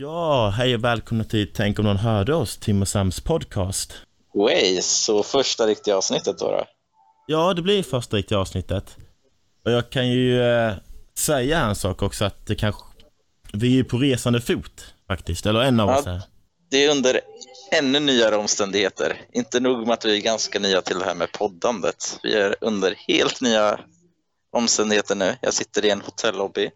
[0.00, 3.92] Ja, hej och välkomna till Tänk om någon hörde oss, Tim och Sams podcast.
[4.34, 6.50] Way, så första riktiga avsnittet då?
[6.50, 6.64] då?
[7.26, 8.96] Ja, det blir första riktiga avsnittet.
[9.64, 10.72] Och jag kan ju eh,
[11.18, 12.82] säga en sak också att det kanske...
[13.52, 15.98] Vi är ju på resande fot faktiskt, eller en av Ja.
[15.98, 16.22] oss är.
[16.70, 17.20] Det är under
[17.72, 19.20] ännu nyare omständigheter.
[19.32, 22.18] Inte nog med att vi är ganska nya till det här med poddandet.
[22.22, 23.80] Vi är under helt nya
[24.52, 25.36] omständigheter nu.
[25.40, 26.70] Jag sitter i en hotellobby,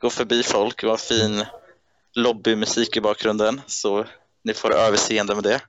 [0.00, 1.44] går förbi folk, vi har fin
[2.16, 4.04] lobbymusik i bakgrunden, så
[4.44, 5.60] ni får överseende med det.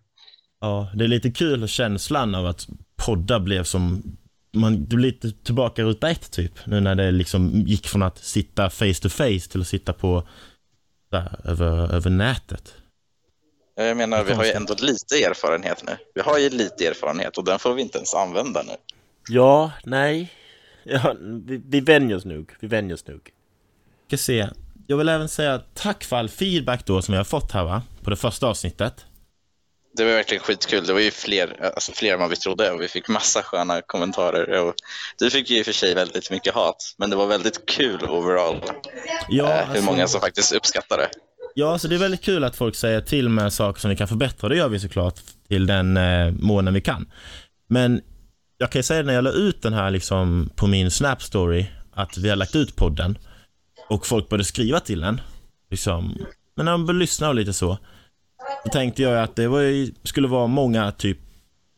[0.61, 2.67] Ja, det är lite kul känslan av att
[3.05, 4.03] podda blev som...
[4.53, 6.65] Man, det blir lite tillbaka ruta ett typ.
[6.65, 10.27] Nu när det liksom gick från att sitta face to face till att sitta på...
[11.09, 12.73] Där, över, över nätet.
[13.75, 15.97] Jag menar, vi har ju ändå lite erfarenhet nu.
[16.15, 18.73] Vi har ju lite erfarenhet och den får vi inte ens använda nu.
[19.29, 20.33] Ja, nej.
[20.83, 22.53] Ja, vi, vi vänjer oss nog.
[22.59, 23.29] Vi vänjer oss nog.
[24.07, 24.49] Ska se.
[24.89, 27.81] Jag vill även säga tack för all feedback då som jag har fått här va,
[28.03, 29.05] på det första avsnittet.
[29.97, 30.85] Det var verkligen skitkul.
[30.85, 33.81] Det var ju fler, alltså fler än vad vi trodde och vi fick massa sköna
[33.81, 34.59] kommentarer.
[34.67, 34.73] Och
[35.19, 38.03] du fick ju i och för sig väldigt mycket hat, men det var väldigt kul
[38.03, 38.61] overall
[39.29, 41.09] Ja, eh, hur alltså- många som faktiskt uppskattade det.
[41.55, 44.07] Ja, så det är väldigt kul att folk säger till med saker som vi kan
[44.07, 44.49] förbättra.
[44.49, 45.15] Det gör vi såklart
[45.47, 47.11] till den eh, månen vi kan.
[47.69, 48.01] Men
[48.57, 51.65] jag kan ju säga när jag la ut den här liksom på min Snap story
[51.93, 53.17] att vi har lagt ut podden
[53.89, 55.21] och folk började skriva till den.
[55.69, 56.17] Liksom,
[56.55, 57.77] men när de började lyssna och lite så.
[58.65, 61.17] Då tänkte jag att det var ju, skulle vara många typ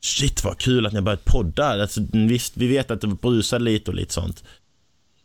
[0.01, 1.81] Shit vad kul att ni har börjat podda.
[1.81, 4.43] Alltså, visst, vi vet att det brusade lite och lite sånt.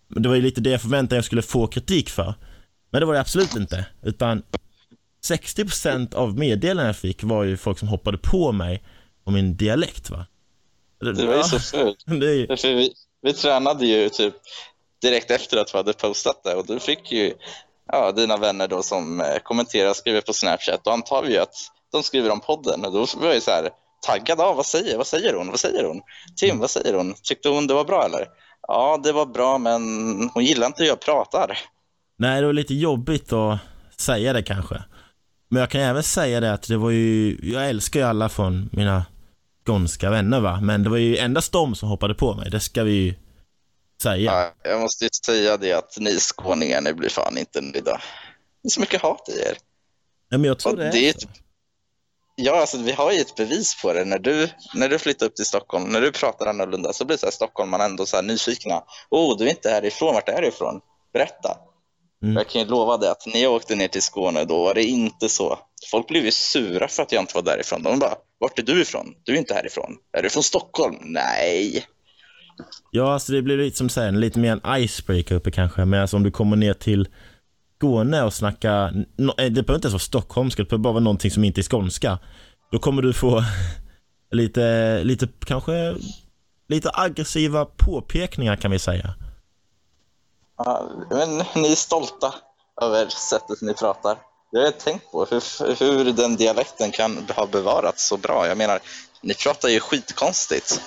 [0.09, 2.35] Men det var ju lite det jag förväntade jag skulle få kritik för.
[2.91, 3.87] Men det var det absolut inte.
[4.03, 4.43] Utan
[5.29, 8.83] 60% av meddelandena jag fick var ju folk som hoppade på mig
[9.25, 10.27] och min dialekt va.
[11.01, 12.05] Det var ju så fult.
[12.07, 14.35] Är vi, vi tränade ju typ
[15.05, 17.35] direkt efter att vi hade postat det och du fick ju
[17.93, 21.39] ja, dina vänner då som eh, kommenterar och skriver på Snapchat och antar vi ju
[21.39, 21.55] att
[21.93, 23.71] de skriver om podden och då var jag ju så här
[24.07, 26.01] taggad av vad säger, vad säger hon, vad säger hon?
[26.37, 27.15] Tim, vad säger hon?
[27.23, 28.27] Tyckte hon det var bra eller?
[28.69, 29.83] Ja, det var bra men
[30.35, 31.59] hon gillar inte hur jag pratar.
[32.19, 33.59] nej, det var lite jobbigt att
[33.99, 34.83] säga det kanske.
[35.49, 38.69] Men jag kan även säga det att det var ju, jag älskar ju alla från
[38.73, 39.05] mina
[39.67, 40.61] skånska vänner va.
[40.61, 42.51] Men det var ju endast de som hoppade på mig.
[42.51, 43.15] Det ska vi ju
[44.05, 44.53] säga.
[44.63, 48.01] Ja, jag måste ju säga det att ni skåningar, ni blir fan inte nöjda.
[48.63, 49.57] Det är så mycket hat i er.
[50.29, 51.25] Ja, men jag tror Och det är, det är ett,
[52.37, 54.05] ja, alltså, vi har ju ett bevis på det.
[54.05, 57.27] När du, när du flyttar upp till Stockholm, när du pratar annorlunda så blir så
[57.27, 58.83] här stockholmarna ändå så här nyfikna.
[59.11, 60.81] Oh, du är inte härifrån, vart är du ifrån?
[61.13, 61.59] Berätta.
[62.23, 62.37] Mm.
[62.37, 64.85] Jag kan ju lova dig att när jag åkte ner till Skåne då var det
[64.85, 65.59] inte så.
[65.91, 67.83] Folk blev ju sura för att jag inte var därifrån.
[67.83, 69.15] De bara, vart är du ifrån?
[69.23, 69.97] Du är inte härifrån.
[70.13, 70.97] Är du från Stockholm?
[71.01, 71.87] Nej.
[72.91, 75.85] Ja, alltså det blir lite som säger, lite mer en icebreaker uppe kanske.
[75.85, 77.09] Men alltså om du kommer ner till
[77.79, 78.89] Skåne och snackar,
[79.39, 81.63] eh, det behöver inte ens vara stockholmska, det behöver bara vara någonting som inte är
[81.63, 82.19] skånska.
[82.71, 83.43] Då kommer du få
[84.31, 85.95] lite, lite kanske,
[86.69, 89.15] lite aggressiva påpekningar kan vi säga.
[90.57, 92.35] Ja, men ni är stolta
[92.83, 94.19] över sättet ni pratar.
[94.51, 98.47] Jag har tänkt på hur, hur den dialekten kan ha bevarats så bra.
[98.47, 98.81] Jag menar,
[99.21, 100.81] ni pratar ju skitkonstigt.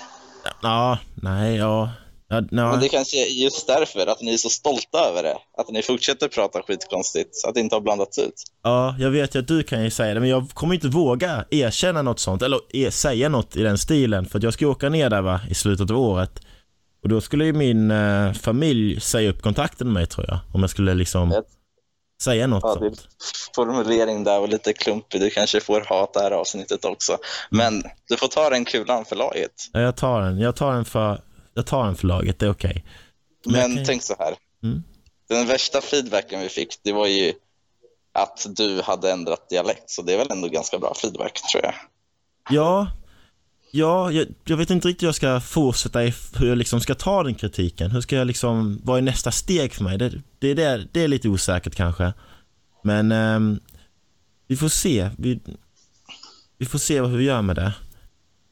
[0.61, 1.89] Ja, nej, ja.
[2.29, 2.75] ja, Men ja.
[2.81, 5.37] det kanske är just därför att ni är så stolta över det.
[5.57, 8.33] Att ni fortsätter prata skitkonstigt, så att det inte har blandats ut.
[8.63, 11.45] Ja, jag vet ju att du kan ju säga det, men jag kommer inte våga
[11.51, 14.89] erkänna något sånt, eller e- säga något i den stilen, för att jag ska åka
[14.89, 16.31] ner där va, i slutet av året.
[17.03, 20.61] Och då skulle ju min eh, familj säga upp kontakten med mig tror jag, om
[20.61, 21.45] jag skulle liksom Vet.
[22.21, 23.07] Säga något Ja, sånt.
[23.55, 25.21] formulering där var lite klumpig.
[25.21, 27.17] Du kanske får hat det här avsnittet också.
[27.49, 29.51] Men du får ta den kulan för laget.
[29.73, 31.21] Ja, jag tar den, jag tar den för,
[31.53, 32.85] jag tar den för laget, det är okej.
[33.45, 34.35] Men Men kan- tänk så här.
[34.63, 34.83] Mm.
[35.29, 37.33] Den värsta feedbacken vi fick, det var ju
[38.13, 39.89] att du hade ändrat dialekt.
[39.89, 41.73] Så det är väl ändå ganska bra feedback, tror jag.
[42.49, 42.87] Ja,
[43.71, 45.99] ja jag, jag vet inte riktigt hur jag ska fortsätta
[46.39, 47.91] hur jag liksom ska ta den kritiken.
[47.91, 49.97] Hur ska jag liksom, vad är nästa steg för mig?
[49.97, 52.13] Det, det, är, det, det är lite osäkert kanske.
[52.83, 53.59] Men ehm,
[54.47, 55.09] vi får se.
[55.17, 55.39] Vi,
[56.57, 57.73] vi får se hur vi gör med det.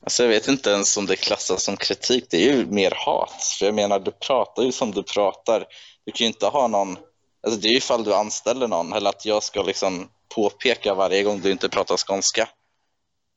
[0.04, 2.26] Alltså jag vet inte ens om det klassas som kritik.
[2.30, 3.44] Det är ju mer hat.
[3.60, 5.66] För jag menar, du pratar ju som du pratar.
[6.06, 6.98] Du kan ju inte ha någon...
[7.44, 11.24] Alltså det är ju ifall du anställer någon eller att jag ska liksom påpeka varje
[11.24, 12.50] gång du inte pratar skånska.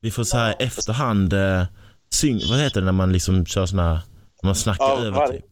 [0.01, 1.65] Vi får så här efterhand eh,
[2.11, 4.03] syng, vad heter det när man liksom kör såna,
[4.43, 5.45] man snackar Ja, över var- typ.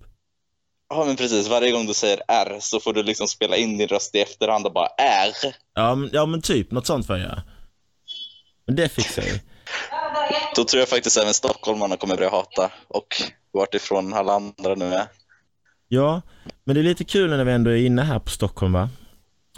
[0.89, 1.49] Ja, men precis.
[1.49, 4.67] Varje gång du säger R så får du liksom spela in din röst i efterhand
[4.67, 5.33] och bara R.
[5.75, 7.43] Ja men, ja men typ, något sånt får jag göra.
[8.67, 9.41] Men det fixar vi.
[10.57, 13.07] Då tror jag faktiskt även stockholmarna kommer börja hata och
[13.53, 15.07] vart ifrån alla andra nu är.
[15.89, 16.23] Ja,
[16.65, 18.89] men det är lite kul när vi ändå är inne här på Stockholm va?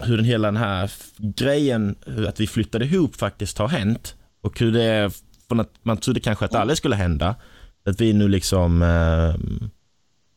[0.01, 1.97] hur den hela den här grejen,
[2.29, 4.15] att vi flyttade ihop faktiskt har hänt.
[4.43, 5.11] Och hur det
[5.49, 7.35] att man trodde kanske att det aldrig skulle hända.
[7.87, 9.35] Att vi nu liksom eh,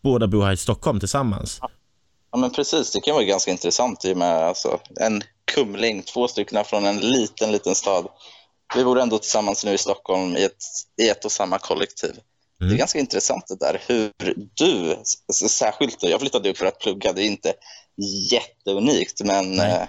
[0.04, 1.60] båda bor här i Stockholm tillsammans.
[2.32, 2.92] Ja, men precis.
[2.92, 5.22] Det kan vara ganska intressant i och med alltså, en
[5.54, 8.08] kumling, två stycken från en liten, liten stad.
[8.76, 10.64] Vi bor ändå tillsammans nu i Stockholm i ett,
[11.02, 12.12] i ett och samma kollektiv.
[12.60, 12.78] Det är Mm.
[12.78, 14.12] ganska intressant det där hur
[14.54, 14.98] du,
[15.50, 17.54] särskilt du, jag flyttade upp för att plugga, det är inte
[18.32, 19.84] jätteunikt, men eh,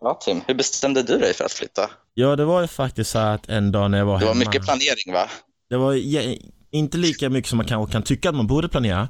[0.00, 1.90] ja, Tim, hur bestämde du dig för att flytta?
[2.20, 4.38] Ja, det var ju faktiskt så att en dag när jag var Det var hemma.
[4.44, 5.28] mycket planering va?
[5.70, 5.94] Det var
[6.70, 9.08] inte lika mycket som man kanske kan tycka att man borde planera.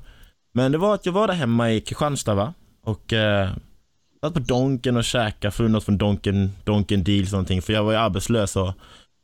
[0.55, 2.55] Men det var att jag var där hemma i Kristianstad va?
[2.84, 3.50] Och eh,
[4.20, 7.62] satt på Donken och käkade, få något från Donken, Donken Deals någonting.
[7.62, 8.72] För jag var ju arbetslös och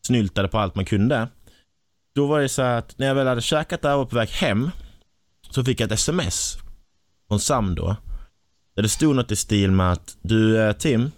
[0.06, 1.28] snyltade på allt man kunde.
[2.14, 4.28] Då var det så att när jag väl hade käkat där och var på väg
[4.28, 4.70] hem.
[5.50, 6.56] Så fick jag ett sms
[7.28, 7.96] från Sam då.
[8.76, 11.10] Där det stod något i stil med att du eh, Tim.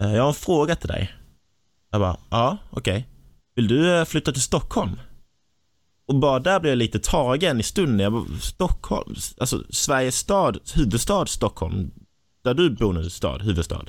[0.00, 1.14] eh, Jag har en fråga till dig.
[1.90, 3.08] Jag bara, ja okej.
[3.54, 5.00] Vill du eh, flytta till Stockholm?
[6.06, 8.00] Och bara där blev jag lite tagen i stunden.
[8.00, 11.90] Jag bara, Stockholm, alltså Sveriges stad, huvudstad Stockholm.
[12.42, 13.84] Där du bor nu, stad, huvudstad.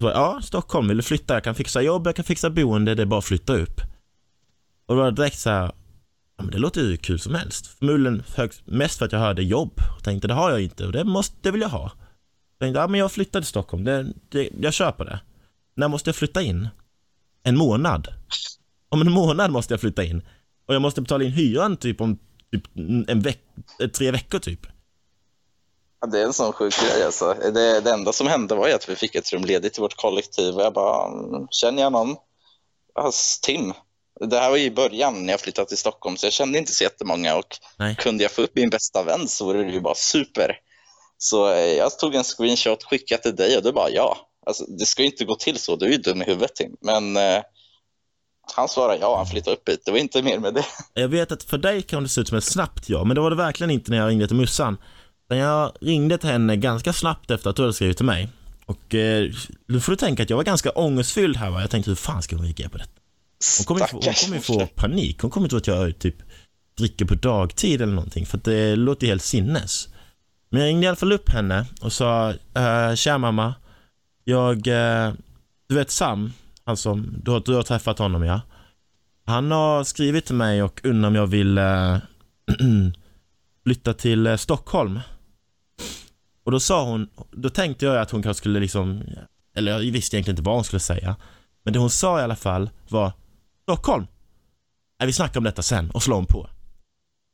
[0.00, 1.34] Så, ja, Stockholm, vill du flytta?
[1.34, 3.80] Jag kan fixa jobb, jag kan fixa boende, det är bara att flytta upp.
[4.86, 5.72] Och då var det direkt så här,
[6.36, 7.66] ja men det låter ju kul som helst.
[7.66, 9.80] Förmodligen högst, mest för att jag hörde jobb.
[9.96, 11.92] Och tänkte, det har jag inte och det, måste, det vill jag ha.
[12.58, 15.20] Jag tänkte, ja men jag flyttar till Stockholm, det, det, jag köper det.
[15.76, 16.68] När måste jag flytta in?
[17.44, 18.08] En månad.
[18.88, 20.22] Om en månad måste jag flytta in.
[20.68, 22.18] Och jag måste betala in hyran typ om
[22.52, 22.64] typ
[23.08, 23.38] en veck
[23.80, 24.60] eh, tre veckor typ.
[26.00, 27.34] Ja, det är en sån sjuk grej alltså.
[27.34, 29.96] Det, det enda som hände var ju att vi fick ett rum ledigt i vårt
[29.96, 32.16] kollektiv och jag bara, "Mm, känner jag någon?
[32.94, 33.72] Alltså, Tim.
[34.20, 36.72] Det här var ju i början när jag flyttade till Stockholm så jag kände inte
[36.72, 37.96] så jättemånga och Nej.
[37.96, 40.56] kunde jag få upp min bästa vän så vore det ju bara super.
[41.18, 44.16] Så eh, jag tog en screenshot, skickade till dig och du bara ja.
[44.46, 46.76] Alltså, det ska ju inte gå till så, du är ju dum i huvudet Tim.
[46.80, 47.42] Men eh,
[48.56, 49.82] han svarade ja, han flyttade upp hit.
[49.84, 50.64] Det var inte mer med det.
[51.00, 53.20] Jag vet att för dig kan det se ut som ett snabbt ja, men det
[53.20, 54.76] var det verkligen inte när jag ringde till mussan.
[55.26, 58.28] Utan jag ringde till henne ganska snabbt efter att du hade skrivit till mig.
[58.66, 59.30] Och eh,
[59.66, 61.60] nu får du tänka att jag var ganska ångestfylld här va.
[61.60, 62.90] Jag tänkte hur fan ska hon reagera på detta?
[63.58, 65.20] Hon kommer få, hon kommer få panik.
[65.20, 66.16] Hon kommer tro att jag typ
[66.78, 68.26] dricker på dagtid eller någonting.
[68.26, 69.88] För att det låter ju helt sinnes.
[70.50, 73.54] Men jag ringde i alla fall upp henne och sa, uh, tja mamma.
[74.24, 75.12] Jag, eh,
[75.68, 76.32] du vet Sam,
[76.64, 78.40] han som, du har, du har träffat honom ja.
[79.26, 81.96] Han har skrivit till mig och undrar om jag vill eh,
[83.64, 85.00] flytta till eh, Stockholm.
[86.44, 89.02] Och då sa hon, då tänkte jag att hon kanske skulle liksom,
[89.56, 91.16] eller jag visste egentligen inte vad hon skulle säga.
[91.62, 93.12] Men det hon sa i alla fall var
[93.62, 94.06] Stockholm.
[95.00, 96.48] Nej, vi snackar om detta sen och slår hon på.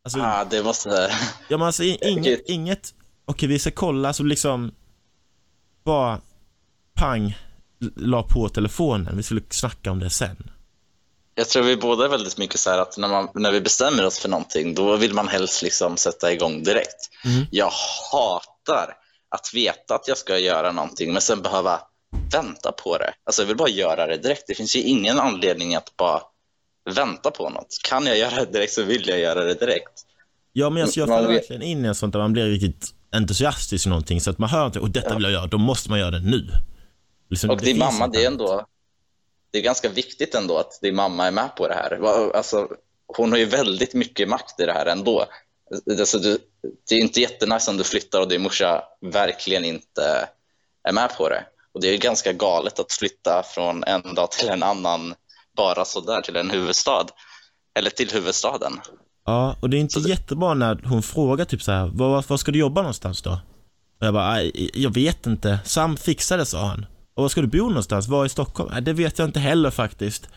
[0.05, 1.11] Alltså, Ah, det måste...
[1.49, 2.45] ja men alltså i- inget, Okej.
[2.49, 2.95] inget,
[3.25, 4.73] okej vi ska kolla så liksom
[5.85, 6.21] bara
[7.01, 7.39] pang
[7.97, 9.17] la på telefonen.
[9.17, 10.51] Vi skulle snacka om det sen.
[11.35, 14.07] Jag tror vi båda är väldigt mycket så här att när, man, när vi bestämmer
[14.07, 17.11] oss för någonting, då vill man helst liksom sätta igång direkt.
[17.25, 17.47] Mm.
[17.51, 17.71] Jag
[18.13, 18.95] hatar
[19.29, 21.81] att veta att jag ska göra någonting, men sen behöva
[22.33, 23.13] vänta på det.
[23.25, 24.45] Alltså jag vill bara göra det direkt.
[24.47, 26.21] Det finns ju ingen anledning att bara
[26.95, 27.79] vänta på något.
[27.85, 30.07] Kan jag göra det direkt så vill jag göra det direkt.
[30.53, 33.87] Ja men alltså, jag faller verkligen in i en sånt där man blir riktigt entusiastisk
[33.87, 35.99] i någonting så att man hör att och detta vill jag göra, då måste man
[35.99, 36.51] göra det nu.
[37.31, 38.67] Liksom, Och det din finns mamma, det är ändå
[39.53, 42.01] det är ganska viktigt ändå att din mamma är med på det här.
[42.37, 42.69] Alltså,
[43.17, 45.25] hon har ju väldigt mycket makt i det här ändå.
[45.99, 46.19] Alltså,
[46.89, 50.29] det är inte jättenice om du flyttar och din morsa verkligen inte
[50.89, 51.45] är med på det.
[51.75, 55.15] Och det är ganska galet att flytta från en dag till en annan
[55.57, 57.07] bara sådär till en huvudstad.
[57.79, 58.81] Eller till huvudstaden.
[59.27, 62.25] Ja, och det är inte Så det- jättebra när hon frågar typ så här, var,
[62.29, 63.31] var ska du jobba någonstans då?
[64.01, 65.59] Och jag bara, "Nej, jag vet inte.
[65.65, 66.87] Sam fixar det, sa han.
[67.21, 68.09] Och var ska du bo någonstans?
[68.09, 68.71] Var i Stockholm?
[68.73, 70.29] Nej, det vet jag inte heller faktiskt.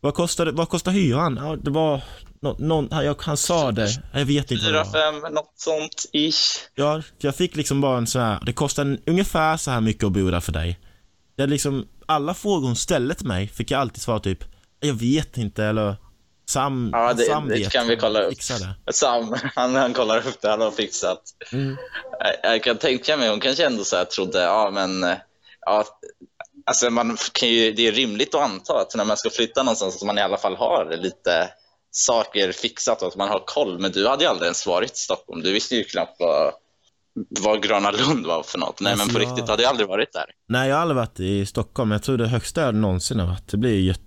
[0.00, 1.38] Vad kostar, det- vad kostar hyran?
[1.42, 2.02] Ja, det var
[2.40, 2.88] nå, någon,
[3.20, 3.88] han, sa det.
[4.12, 5.20] Jag vet inte vad det Fyra, var.
[5.22, 6.58] fem, något sånt ish.
[6.74, 10.04] Ja, jag fick liksom bara en sån här, det kostar en, ungefär så här mycket
[10.04, 10.78] att bo där för dig.
[11.36, 14.44] Jag liksom, alla frågor hon ställde till mig fick jag alltid svara typ,
[14.80, 15.96] jag vet inte eller
[16.48, 17.72] Sam, Ja, det- Sam det vet.
[17.72, 18.34] kan vi kolla upp.
[18.86, 18.92] Det.
[18.92, 21.22] Sam, han, han kollar upp det, han har fixat.
[21.52, 21.76] Mm.
[22.42, 25.06] Jag, jag kan tänka mig, hon kanske ändå så här trodde, ja men,
[25.66, 25.84] ja,
[26.66, 29.96] alltså man kan ju, det är rimligt att anta att när man ska flytta någonstans
[29.96, 31.48] att man i alla fall har lite
[31.90, 33.78] saker fixat och att man har koll.
[33.78, 35.42] Men du hade ju aldrig ens varit i Stockholm.
[35.42, 36.52] Du visste ju knappt vad,
[37.40, 38.80] vad Gröna Lund var för något.
[38.80, 40.24] Nej, Alltså, men på jag- riktigt, hade ju aldrig varit där.
[40.48, 41.90] Nej, jag har aldrig varit i Stockholm.
[41.90, 44.00] Jag tror det högsta jag någonsin har varit, det blir Gö-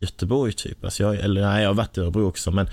[0.00, 0.84] Göteborg typ.
[0.84, 2.66] Alltså jag, eller nej, jag har varit i Örebro också, men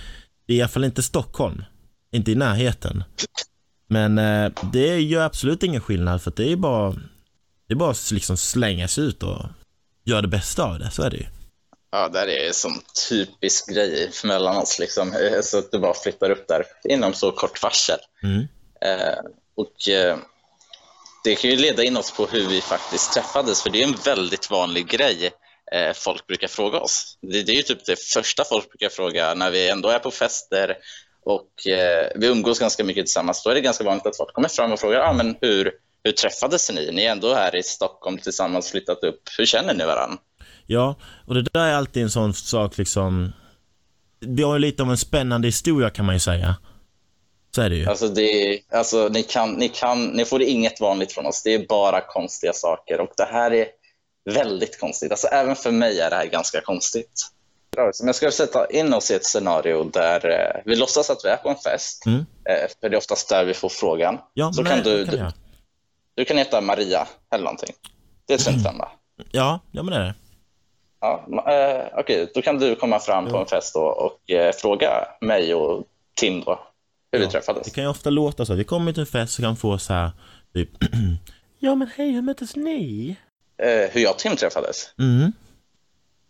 [0.47, 1.63] det är i alla fall inte Stockholm.
[2.11, 3.03] Inte i närheten.
[3.89, 6.95] Men eh, det gör absolut ingen skillnad, för det är bara
[7.67, 9.45] Det är bara att liksom slänga sig ut och
[10.05, 11.25] göra det bästa av det, så är det ju.
[11.91, 14.79] Ja, det är sån typisk grej mellan oss.
[14.79, 15.13] Liksom.
[15.43, 17.99] Så att du bara flyttar upp där inom så kort varsel.
[18.23, 18.47] Mm.
[18.81, 19.19] Eh,
[19.55, 20.17] och eh,
[21.23, 23.97] Det kan ju leda in oss på hur vi faktiskt träffades, för det är en
[24.05, 25.31] väldigt vanlig grej
[25.71, 27.17] eh, folk brukar fråga oss.
[27.21, 30.11] Det, det är ju typ det första folk brukar fråga när vi ändå är på
[30.11, 30.77] fester
[31.25, 33.43] och eh, vi umgås ganska mycket tillsammans.
[33.43, 35.71] Då är det ganska vanligt att folk kommer fram och frågar ah, men hur,
[36.07, 36.91] hur träffades ni?
[36.91, 39.21] Ni är ändå här i Stockholm tillsammans, flyttat upp.
[39.37, 40.17] Hur känner ni varandra?
[40.65, 40.95] Ja,
[41.25, 43.33] och det där är alltid en sån sak liksom.
[44.19, 46.55] Vi har ju lite av en spännande historia kan man ju säga.
[47.55, 47.85] Så är det ju.
[47.85, 51.43] Alltså, det, alltså ni, kan, ni, kan, ni får inget vanligt från oss.
[51.43, 53.67] Det är bara konstiga saker och det här är
[54.33, 55.11] väldigt konstigt.
[55.11, 57.27] Alltså, även för mig är det här ganska konstigt.
[57.77, 61.29] Men jag ska sätta in oss i ett scenario där eh, vi låtsas att vi
[61.29, 62.05] är på en fest.
[62.05, 62.19] Mm.
[62.19, 64.17] Eh, för det är oftast där vi får frågan.
[64.33, 65.33] Ja, Så men kan du, kan
[66.17, 67.73] du, kan heta Maria eller någonting.
[68.27, 68.87] Det är strunt samma.
[69.31, 70.15] Ja, ja men det är det.
[70.99, 73.41] Ja, eh, Okej, då kan du komma fram på Ja.
[73.41, 75.83] en fest och eh, fråga mig och
[76.15, 76.59] Tim då,
[77.11, 77.63] hur vi Ja, träffades.
[77.65, 78.53] Det kan ju ofta låta så.
[78.53, 80.11] Vi kommer till en fest och kan få så här,
[80.53, 80.69] typ,
[81.59, 83.15] Ja men hej, hur möttes ni?
[83.63, 84.93] Eh, hur jag och Tim träffades?
[84.99, 85.31] mm.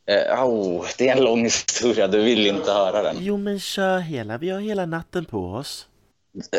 [0.10, 3.16] Eh, oh, det är en lång historia, du vill inte höra den.
[3.20, 5.88] Jo men kör hela, vi har hela natten på oss.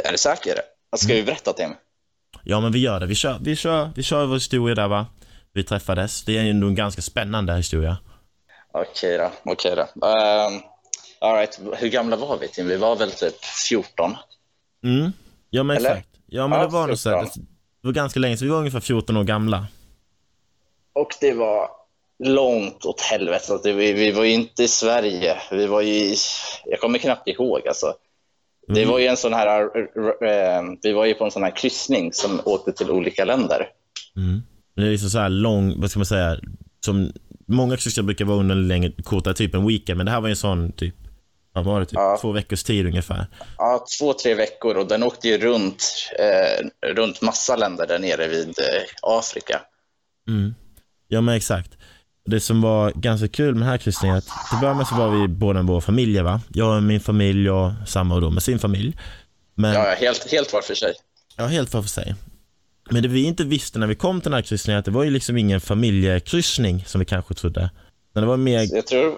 [0.04, 0.54] Är du säker?
[0.96, 1.70] Ska vi berätta Tim?
[2.50, 3.06] Ja men vi gör det.
[3.06, 5.06] Vi kör, vi kör, vi kör vår historia där va.
[5.52, 6.24] Vi träffades.
[6.24, 7.96] Det är ju en ganska spännande historia.
[8.72, 9.82] Okej då, okej då.
[9.82, 10.62] Um,
[11.20, 11.60] all right.
[11.76, 12.68] Hur gamla var vi Tim?
[12.68, 14.16] Vi var väl typ 14?
[14.84, 15.12] Mm.
[15.50, 15.90] Ja men Eller?
[15.90, 16.08] exakt.
[16.26, 17.08] Ja men Ja, det var nog så.
[17.10, 17.24] 14.
[17.24, 17.34] att-
[17.82, 19.66] Det var ganska länge, så vi var ungefär 14 år gamla.
[20.92, 21.68] Och det var
[22.24, 23.52] långt åt helvete.
[23.52, 25.36] Alltså, Vi, vi var ju inte i Sverige.
[25.50, 26.16] Vi var ju i...
[26.64, 27.94] Jag kommer knappt ihåg alltså.
[28.68, 28.88] Det Mm.
[28.92, 29.60] var ju en sån här...
[30.24, 33.66] eh, Vi var ju på en sån här kryssning som åkte till olika länder.
[34.16, 34.42] Mm.
[34.76, 36.36] Det är liksom så här lång, vad ska man säga,
[36.84, 37.12] som
[37.46, 40.28] många kryssningar brukar vara under en längre, kortare typ en weekend, men det här var
[40.28, 40.94] ju en sån typ,
[41.52, 42.18] vad var det, typ Ja.
[42.20, 43.26] två veckors tid ungefär.
[43.58, 45.84] Ja, två, tre veckor och den åkte ju runt,
[46.18, 49.60] eh, runt massa länder där nere vid eh, Afrika.
[50.28, 50.54] Mm.
[51.08, 51.70] Ja men exakt.
[52.30, 54.94] Det som var ganska kul med den här kryssningen, att till att börja med så
[54.94, 56.40] var vi båda med våra familjer va.
[56.54, 58.96] Jag och min familj och samma då med sin familj.
[59.54, 60.92] Men, Ja, helt, helt var för sig.
[61.36, 62.14] ja helt var för sig.
[62.90, 65.04] Men det vi inte visste när vi kom till den här kryssningen, att det var
[65.04, 67.70] ju liksom ingen familjekryssning som vi kanske trodde.
[68.12, 69.14] Men det var mer, Jag tror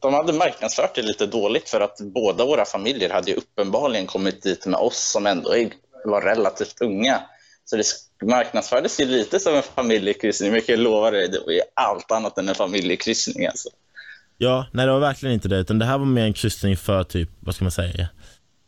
[0.00, 4.42] de hade marknadsfört det lite dåligt för att båda våra familjer hade ju uppenbarligen kommit
[4.42, 5.70] dit med oss som ändå är-
[6.04, 7.20] var relativt unga.
[7.70, 7.84] Så det
[8.26, 12.10] marknadsfördes ju lite som en familjekryssning, men jag kan lova dig, det var ju allt
[12.10, 13.46] annat än en familjekryssning.
[13.46, 13.68] Alltså.
[14.38, 17.04] ja, nej det var verkligen inte det, utan det här var mer en kryssning för
[17.04, 18.08] typ, vad ska man säga,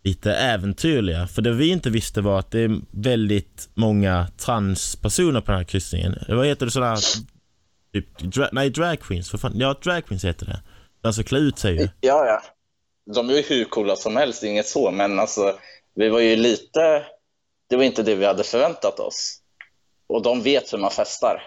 [0.05, 1.27] lite äventyrliga.
[1.27, 5.65] För det vi inte visste var att det är väldigt många transpersoner på den här
[5.65, 6.19] kryssningen.
[6.29, 6.99] Vad heter det sådär,
[7.93, 10.61] typ, dra, nej drag queens, för fan, ja drag queens heter det.
[11.03, 11.89] Alltså klä ut sig ju.
[12.01, 12.43] Ja, ja.
[13.15, 15.59] De är ju hur coola som helst, inget så, men alltså,
[15.95, 17.05] vi var ju lite...
[17.69, 19.39] Det var inte det vi hade förväntat oss.
[20.09, 21.43] Och de vet hur man festar.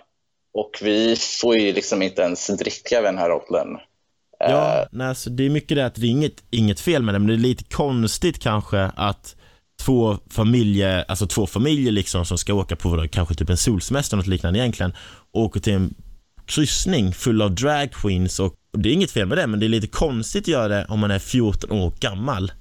[0.54, 3.78] Och vi får ju liksom inte ens dricka vid den här åldern.
[4.40, 7.20] Ja, nej, alltså, det är mycket det att det är inget, inget fel med det,
[7.20, 9.36] men det är lite konstigt kanske att
[9.86, 14.24] två familjer, alltså två familjer liksom som ska åka på kanske typ en solsemester eller
[14.24, 14.94] något liknande egentligen,
[15.32, 15.94] åker till en
[16.46, 19.66] kryssning full av drag queens och, och det är inget fel med det, men det
[19.66, 22.52] är lite konstigt att göra det om man är 14 år gammal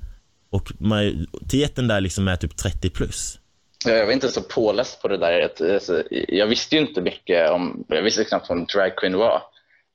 [0.50, 3.38] och majoriteten där liksom är typ 30 plus.
[3.84, 5.40] Jag var inte så påläst på det där.
[5.40, 9.18] Att, alltså, Jag visste ju inte mycket om, jag visste knappt vad en drag queen
[9.18, 9.42] var.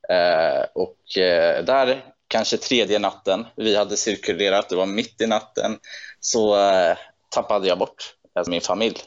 [0.09, 5.77] Eh, och eh, där, kanske tredje natten, vi hade cirkulerat, det var mitt i natten,
[6.19, 6.97] så eh,
[7.29, 8.97] tappade jag bort alltså, min familj.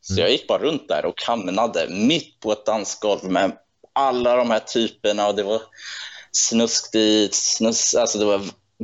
[0.00, 3.52] Så jag gick bara runt där och hamnade mitt på ett dansgolv med
[3.92, 5.62] alla de här typerna och det var
[6.32, 8.40] snusk dit, snusk, alltså det var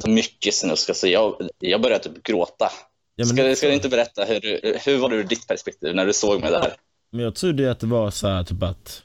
[0.07, 0.89] mycket snusk.
[0.89, 2.73] Alltså jag, jag började typ gråta.
[3.17, 6.07] Ja, Ska, ska du inte berätta, hur, du- hur var det ur ditt perspektiv när
[6.07, 6.73] du såg mig där?
[7.13, 9.03] men jag trodde ju att det var så här typ att,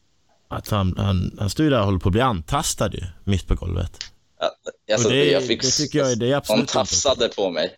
[0.50, 3.56] att han, han, han stod där och håller på att bli antastad ju, mitt på
[3.56, 3.92] golvet.
[4.92, 7.50] Alltså, Och det- jag fick, det tycker jag det är de absolut inte tafsade på
[7.50, 7.76] mig.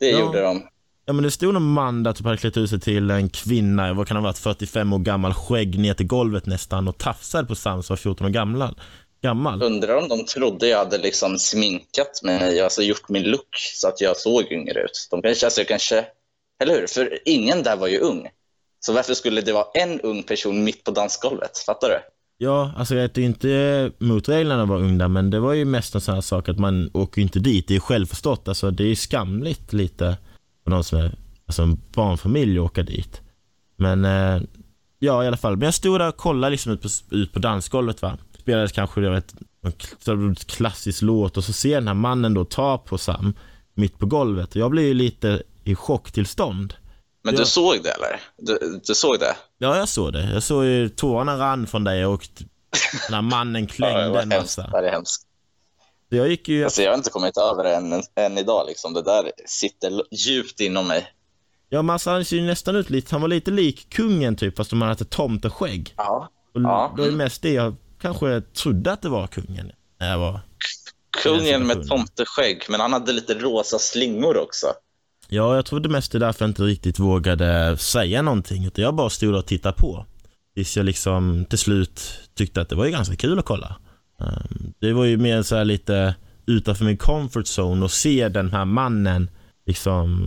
[0.00, 0.18] Det Ja.
[0.20, 0.62] gjorde de.
[1.06, 3.92] Ja men det stod någon man där typ hade klätt ut sig till en kvinna,
[3.92, 7.54] vad kan ha varit 45 år gammal, skägg ner till golvet nästan och tafsade på
[7.54, 8.74] Sam som var 14 år gammal.
[9.22, 9.62] Gammal.
[9.62, 14.00] Undrar om de trodde jag hade liksom sminkat mig, alltså gjort min look så att
[14.00, 15.08] jag såg yngre ut.
[15.10, 16.06] De kanske, alltså jag kanske,
[16.62, 16.86] eller hur?
[16.86, 18.28] För ingen där var ju ung.
[18.80, 21.58] Så varför skulle det vara en ung person mitt på dansgolvet?
[21.58, 21.98] Fattar du?
[22.38, 25.52] Ja, alltså jag är ju inte mot reglerna att vara ung där, men det var
[25.52, 27.68] ju mest en sån här sak att man åker inte dit.
[27.68, 30.16] Det är självförstått, alltså det är skamligt lite
[30.64, 31.12] för någon som är
[31.46, 33.20] alltså en barnfamilj att åka dit.
[33.76, 34.42] Men eh,
[35.02, 35.56] Ja, i alla fall.
[35.56, 38.02] Men jag stod där och kollade liksom ut på, ut på dansgolvet.
[38.02, 38.18] va.
[38.40, 39.34] Spelades kanske jag vet,
[40.06, 43.34] en klassisk låt och så ser den här mannen då ta på Sam
[43.74, 44.54] mitt på golvet.
[44.54, 46.74] Jag blir ju lite i chocktillstånd.
[47.22, 47.40] Men Ja.
[47.40, 48.20] du såg det eller?
[48.38, 49.36] Du, du såg det?
[49.58, 50.32] Ja, jag såg det.
[50.34, 52.28] Jag såg ju tårarna rann från dig och
[53.08, 54.58] den här mannen Ja, klängde var en hemskt.
[54.58, 54.80] massa.
[54.80, 55.26] Det är hemskt.
[56.10, 56.64] Så jag gick ju...
[56.64, 58.64] Alltså, jag har inte kommit över det än, än idag.
[58.68, 58.94] Liksom.
[58.94, 61.12] Det där sitter djupt inom mig.
[61.68, 63.14] Ja, men alltså, han ser ju nästan ut lite...
[63.14, 65.94] Han var lite lik kungen typ, fast de hade tomteskägg.
[65.96, 66.28] Ja.
[66.54, 66.94] Och Ja.
[66.96, 69.72] Det är mest det jag kanske trodde att det var kungen.
[70.00, 70.40] När jag var...
[71.22, 74.66] Kungen med tomteskägg, men han hade lite rosa slingor också.
[75.28, 78.64] Ja, jag mest det är därför jag inte riktigt vågade säga någonting.
[78.66, 80.06] Utan jag bara stod och tittade på.
[80.54, 82.00] Tills jag liksom till slut
[82.34, 83.76] tyckte att det var ju ganska kul att kolla.
[84.20, 86.14] Ehm, Det var ju mer så här lite
[86.46, 89.30] utanför min comfort zone och se den här mannen
[89.66, 90.26] liksom...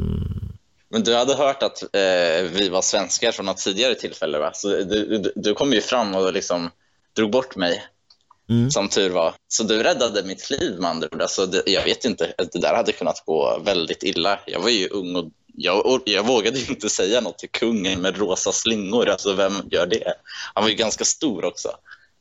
[0.90, 4.52] Men du hade hört att eh, vi var svenskar från något tidigare tillfälle, va?
[4.54, 4.84] Så du,
[5.18, 6.70] du, du kom ju fram och liksom
[7.16, 7.84] drog bort mig,
[8.50, 8.72] Mm.
[8.72, 9.34] som tur var.
[9.48, 11.22] Så du räddade mitt liv med andra ord.
[11.22, 14.40] Alltså, det, jag vet inte, det där hade kunnat gå väldigt illa.
[14.48, 18.52] Jag var ju ung och jag, jag vågade inte säga något till kungen med rosa
[18.52, 19.10] slingor.
[19.10, 20.14] Alltså, vem gör det?
[20.54, 21.70] Han var ju ganska stor också.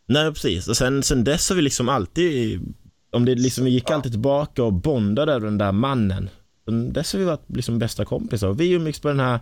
[0.07, 0.69] Nej, precis.
[0.69, 2.61] Och sen, sen dess har vi liksom alltid...
[3.13, 6.31] Om det liksom, vi gick alltid tillbaka och bondade över den där mannen.
[6.65, 8.49] Sen dess har vi varit liksom bästa kompisar.
[8.49, 9.41] Och vi umgicks på den här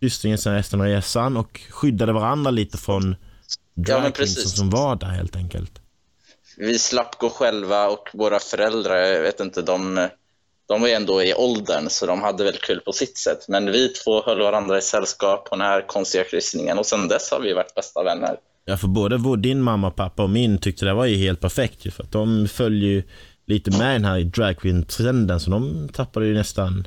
[0.00, 3.16] lystringen sen resten av resan och skyddade varandra lite från
[3.82, 4.56] drag precis.
[4.56, 5.72] som var där helt enkelt.
[6.56, 10.08] Vi slapp gå själva och våra föräldrar, jag vet inte, de,
[10.68, 13.48] de var ju ändå i åldern så de hade väl kul på sitt sätt.
[13.48, 17.30] Men vi två höll varandra i sällskap på den här konstiga kryssningen och sen dess
[17.30, 18.36] har vi varit bästa vänner.
[18.64, 21.90] Ja, för både din mamma, pappa och min tyckte det var ju helt perfekt ju,
[21.90, 23.02] för att de följer ju
[23.46, 26.86] lite med den här dragqueen-trenden, så de tappade ju nästan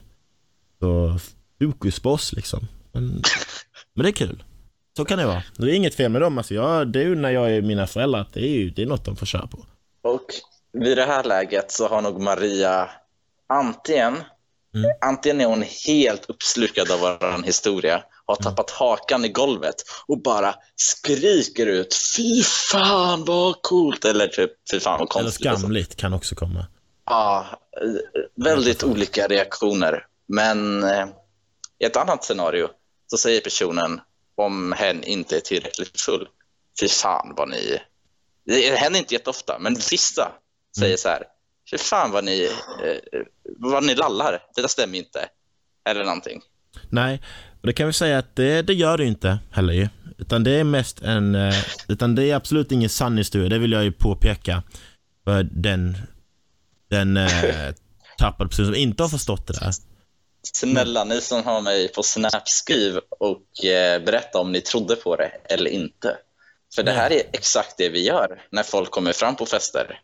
[0.79, 1.19] så
[1.62, 2.67] fokus på oss liksom.
[2.91, 3.21] Men,
[3.93, 4.43] men det är kul.
[4.97, 5.43] Så kan det vara.
[5.57, 6.38] Det är inget fel med dem.
[6.38, 8.81] Alltså jag, det är ju när jag är mina föräldrar, att det är ju det
[8.81, 9.65] är något de får köra på.
[10.03, 10.25] Och
[10.73, 12.89] vid det här läget så har nog Maria
[13.49, 14.17] antingen,
[14.75, 14.91] Mm.
[15.01, 18.43] antingen är hon helt uppslukad av vår historia, har Mm.
[18.43, 19.75] tappat hakan i golvet
[20.08, 25.47] och bara skriker ut fy fan vad coolt eller typ fy fan vad Eller konstigt.
[25.47, 25.62] alltså.
[25.62, 26.65] skamligt kan också komma.
[27.06, 27.45] Ja,
[28.36, 30.06] väldigt olika reaktioner.
[30.27, 31.06] Men eh,
[31.79, 32.67] i ett annat scenario
[33.08, 34.01] så säger personen
[34.36, 36.28] om hen inte är tillräckligt full.
[36.80, 37.80] Fy fan vad ni...
[38.46, 40.32] Det händer inte jätteofta, men vissa
[40.78, 41.24] säger så här.
[41.72, 42.50] Fy fan vad ni,
[42.84, 43.22] eh,
[43.60, 44.39] vad ni lallar.
[44.56, 45.30] Det där stämmer inte.
[45.89, 46.41] Eller någonting.
[46.89, 47.22] Nej,
[47.62, 49.88] och det kan vi säga att det, det gör det inte heller ju.
[50.17, 51.54] Utan det är mest en, eh,
[51.88, 54.63] utan det är absolut ingen sann historia, det vill jag ju påpeka.
[55.24, 55.98] För den,
[56.89, 57.30] den eh,
[58.17, 59.72] tappade personen som inte har förstått det där.
[60.43, 65.15] Snälla, ni som har mig på Snap, skriv och eh, berätta om ni trodde på
[65.15, 66.17] det eller inte.
[66.75, 69.99] För det här är exakt det vi gör när folk kommer fram på fester.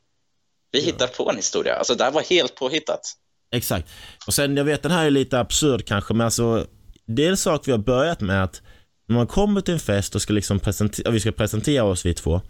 [0.71, 1.75] Vi hittar på en historia.
[1.75, 3.01] Alltså det här var helt påhittat.
[3.51, 3.89] Exakt.
[4.27, 6.67] Och sen, jag vet den här är lite absurd kanske, men alltså
[7.05, 8.61] det är en sak vi har börjat med att
[9.07, 12.13] när man kommer till en fest och ska liksom presentera, vi ska presentera oss vi
[12.13, 12.41] två,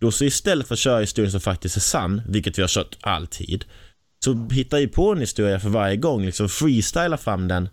[0.00, 2.96] då så istället för att köra historien som faktiskt är sann, vilket vi har kört
[3.00, 3.64] alltid,
[4.24, 7.68] så hittar vi på en historia för varje gång, liksom freestyla fram den.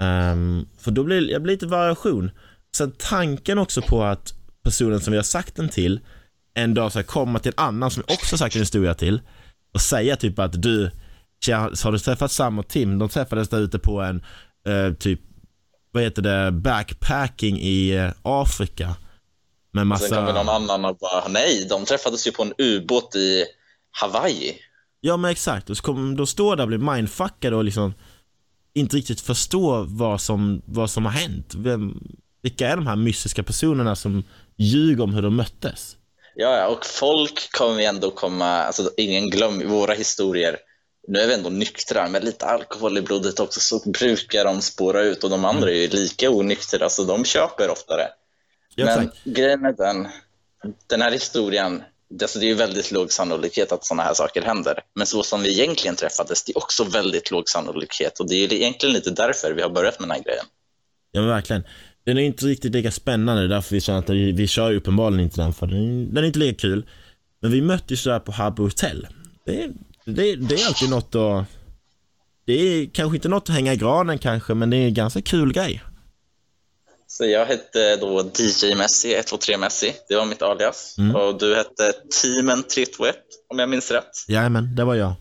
[0.00, 2.30] Ehm, för då blir det blir lite variation.
[2.76, 6.00] Sen tanken också på att personen som vi har sagt den till
[6.54, 9.20] en dag ska komma till en annan som vi också sagt en historia till
[9.74, 10.90] och säga typ att du,
[11.50, 12.98] har du träffat Sam och Tim?
[12.98, 14.24] De träffades där ute på en
[14.66, 15.20] eh, typ,
[15.92, 18.96] vad heter det, backpacking i eh, Afrika.
[19.72, 20.08] Med massa...
[20.08, 23.44] Sen kommer någon annan och bara, nej, de träffades ju på en ubåt i
[23.90, 24.58] Hawaii.
[25.04, 27.94] Ja men exakt, och så kommer de stå där och bli mindfuckade och liksom
[28.74, 31.54] inte riktigt förstå vad som, vad som har hänt.
[31.54, 32.02] Vem,
[32.42, 34.24] vilka är de här mystiska personerna som
[34.56, 35.96] ljuger om hur de möttes?
[36.34, 40.56] Ja, ja, och folk kommer ju ändå komma, alltså ingen glöm våra historier.
[41.08, 45.02] Nu är vi ändå nyktra, med lite alkohol i blodet också så brukar de spåra
[45.02, 48.08] ut och de andra är ju lika onyktra så de köper oftare.
[48.74, 49.24] Ja, Men exakt.
[49.24, 50.08] grejen är den,
[50.86, 51.82] den här historien,
[52.22, 54.80] alltså det är ju väldigt låg sannolikhet att sådana här saker händer.
[54.94, 58.52] Men så som vi egentligen träffades, det är också väldigt låg sannolikhet och det är
[58.52, 60.44] egentligen lite därför vi har börjat med den här grejen.
[61.12, 61.62] Ja men verkligen.
[62.04, 65.24] Den är inte riktigt lika spännande därför vi känner att vi, vi kör ju uppenbarligen
[65.24, 66.86] inte den för den, den är inte lika kul.
[67.42, 69.06] Men vi möttes där på Habbo Hotel.
[69.46, 69.72] Det, är-
[70.04, 71.46] det, det är alltid något att...
[72.46, 75.22] Det är kanske inte något att hänga i granen kanske men det är en ganska
[75.22, 75.82] kul grej.
[77.12, 80.98] Så jag hette då DJ Messi, 123 Messi, det var mitt alias.
[80.98, 81.16] Mm.
[81.16, 83.16] Och du hette Teamen 321
[83.48, 84.10] om jag minns rätt.
[84.28, 85.12] Jajamän, det var jag.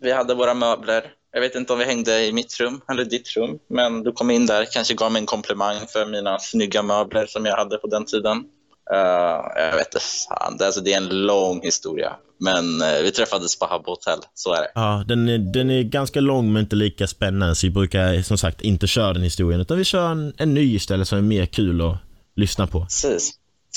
[0.00, 3.36] Vi hade våra möbler, Jag vet inte om vi hängde i mitt rum eller ditt
[3.36, 7.26] rum, men du kom in där, kanske gav mig en komplimang för mina snygga möbler
[7.26, 8.44] som jag hade på den tiden.
[8.92, 13.10] Uh, jag vet inte, fan, det, alltså, det är en lång historia, men uh, vi
[13.10, 14.70] träffades på Habbo Hotel, så är det.
[14.74, 18.38] Ja, den är, den är ganska lång men inte lika spännande, så vi brukar som
[18.38, 21.46] sagt inte köra den historien, utan vi kör en, en ny istället som är mer
[21.46, 21.96] kul att
[22.36, 22.80] lyssna på.
[22.80, 23.32] Precis.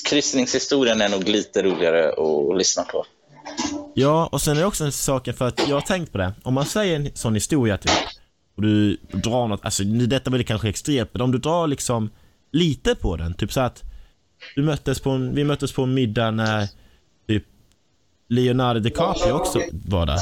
[0.09, 3.05] Kryssningshistorien är nog lite roligare att lyssna på.
[3.93, 6.33] Ja, och sen är det också en sak för att jag har tänkt på det.
[6.43, 7.91] Om man säger en sån historia typ,
[8.55, 12.09] och du drar något, alltså detta blir kanske extremt, men om du drar liksom
[12.51, 13.83] lite på den, typ så att
[14.55, 16.67] du möttes på en, vi möttes på en middag när
[17.27, 17.43] typ
[18.29, 20.19] Leonardo DiCaprio också var där.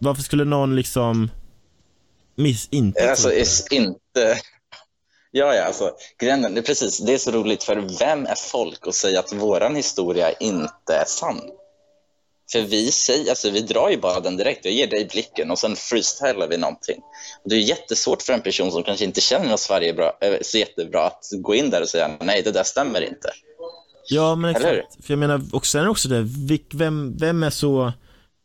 [0.00, 1.30] Varför skulle någon liksom
[2.34, 4.40] miss inte Alltså, är inte...
[5.30, 8.94] Ja, ja, alltså, grejen är precis, det är så roligt för vem är folk att
[8.94, 11.40] säga att våran historia inte är sann?
[12.52, 15.58] För vi säger, alltså vi drar ju bara den direkt, jag ger dig blicken och
[15.58, 17.00] sen freestylar vi någonting.
[17.44, 20.34] Och det är jättesvårt för en person som kanske inte känner oss Sverige bra, äh,
[20.42, 23.30] så jättebra att gå in där och säga nej, det där stämmer inte.
[24.08, 25.04] Ja, men exakt.
[25.04, 26.28] För jag menar, och sen också det,
[26.74, 27.92] vem, vem är så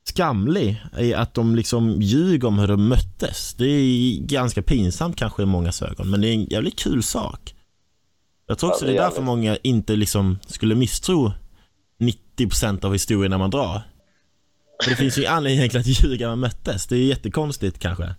[0.07, 3.53] skamlig i att de liksom ljuger om hur de möttes?
[3.53, 7.55] Det är ganska pinsamt kanske i många ögon, men det är en jävligt kul sak.
[8.47, 11.31] Jag tror också ja, det är därför många inte liksom skulle misstro
[12.37, 13.81] 90% av historierna man drar.
[14.83, 16.87] För det finns ju anledning egentligen att ljuga man möttes.
[16.87, 18.15] Det är jättekonstigt kanske.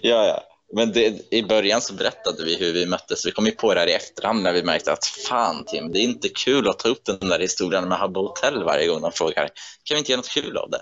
[0.00, 0.42] Ja, ja.
[0.72, 3.26] Men det, i början så berättade vi hur vi möttes.
[3.26, 5.98] Vi kom ju på det här i efterhand när vi märkte att fan Tim, det
[5.98, 9.12] är inte kul att ta upp den där historien med Habbo Hotel varje gång de
[9.12, 9.50] frågar.
[9.84, 10.80] Kan vi inte göra något kul av det?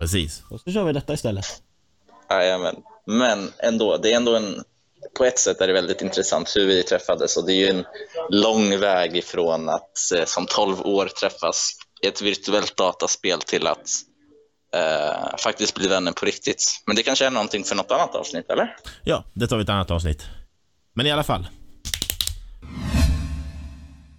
[0.00, 0.42] Precis.
[0.50, 1.46] Och så kör vi detta istället.
[2.30, 2.76] Jajamän.
[3.06, 4.64] Men ändå, det är ändå en...
[5.18, 7.84] På ett sätt är det väldigt intressant hur vi träffades och det är ju en
[8.30, 13.88] lång väg ifrån att eh, som 12 år träffas ett virtuellt dataspel till att
[14.74, 16.82] eh, faktiskt bli vänner på riktigt.
[16.86, 18.76] Men det kanske är någonting för något annat avsnitt, eller?
[19.04, 20.26] Ja, det tar vi ett annat avsnitt.
[20.94, 21.48] Men i alla fall.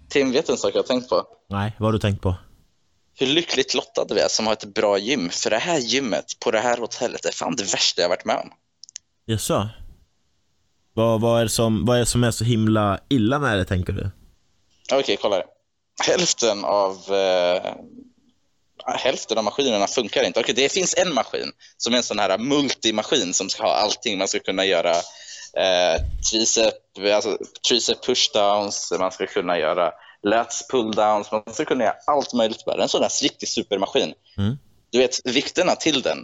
[0.08, 1.26] Tim, vet du en sak jag har tänkt på?
[1.50, 2.34] Nej, vad har du tänkt på?
[3.16, 5.30] Hur lyckligt lottade vi är som har ett bra gym.
[5.30, 8.36] För det här gymmet på det här hotellet är fan det värsta jag varit med
[8.36, 8.50] om.
[9.26, 9.68] Jaså?
[10.94, 13.64] Vad, vad, är det som, vad är det som är så himla illa med det,
[13.64, 14.10] tänker du?
[14.92, 15.44] Okej, okay, kolla här.
[16.02, 17.74] Hälften av eh,
[18.86, 20.40] hälften av maskinerna funkar inte.
[20.40, 24.18] Okej, det finns en maskin som är en sån här multimaskin som ska ha allting.
[24.18, 24.90] Man ska kunna göra
[25.56, 26.74] eh, tricep,
[27.14, 32.64] alltså, tricep pushdowns, man ska kunna göra lats pulldowns, man ska kunna göra allt möjligt.
[32.64, 32.82] Bara.
[32.82, 34.14] En sån där riktig supermaskin.
[34.38, 34.58] Mm.
[34.90, 36.18] Du vet, vikterna till den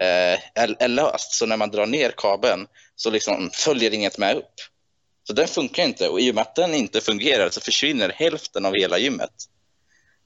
[0.00, 4.36] eh, är, är löst, så när man drar ner kabeln så liksom följer inget med
[4.36, 4.54] upp.
[5.26, 8.66] Så den funkar inte och i och med att den inte fungerar så försvinner hälften
[8.66, 9.30] av hela gymmet.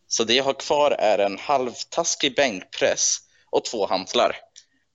[0.09, 3.19] Så det jag har kvar är en halvtaskig bänkpress
[3.51, 4.37] och två hantlar.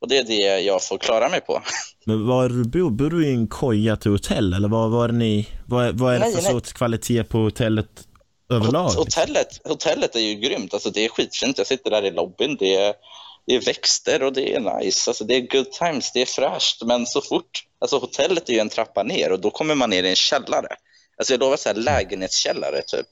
[0.01, 1.61] Och det är det jag får klara mig på.
[2.05, 2.89] Men var bor?
[2.89, 5.47] Bor du i en koja till hotell eller vad, är ni?
[5.67, 6.51] Vad, är, vad är det nej, för nej.
[6.51, 8.07] sorts kvalitet på hotellet
[8.49, 8.89] överlag?
[8.89, 10.73] Hotellet, hotellet är ju grymt.
[10.73, 11.57] Alltså det är skitfint.
[11.57, 12.57] Jag sitter där i lobbyn.
[12.59, 12.93] Det är,
[13.45, 15.09] det är växter och det är nice.
[15.09, 16.11] Alltså det är good times.
[16.11, 16.83] Det är fräscht.
[16.85, 20.03] Men så fort, alltså hotellet är ju en trappa ner och då kommer man ner
[20.03, 20.67] i en källare.
[21.17, 23.07] Alltså jag lovar så här lägenhetskällare typ.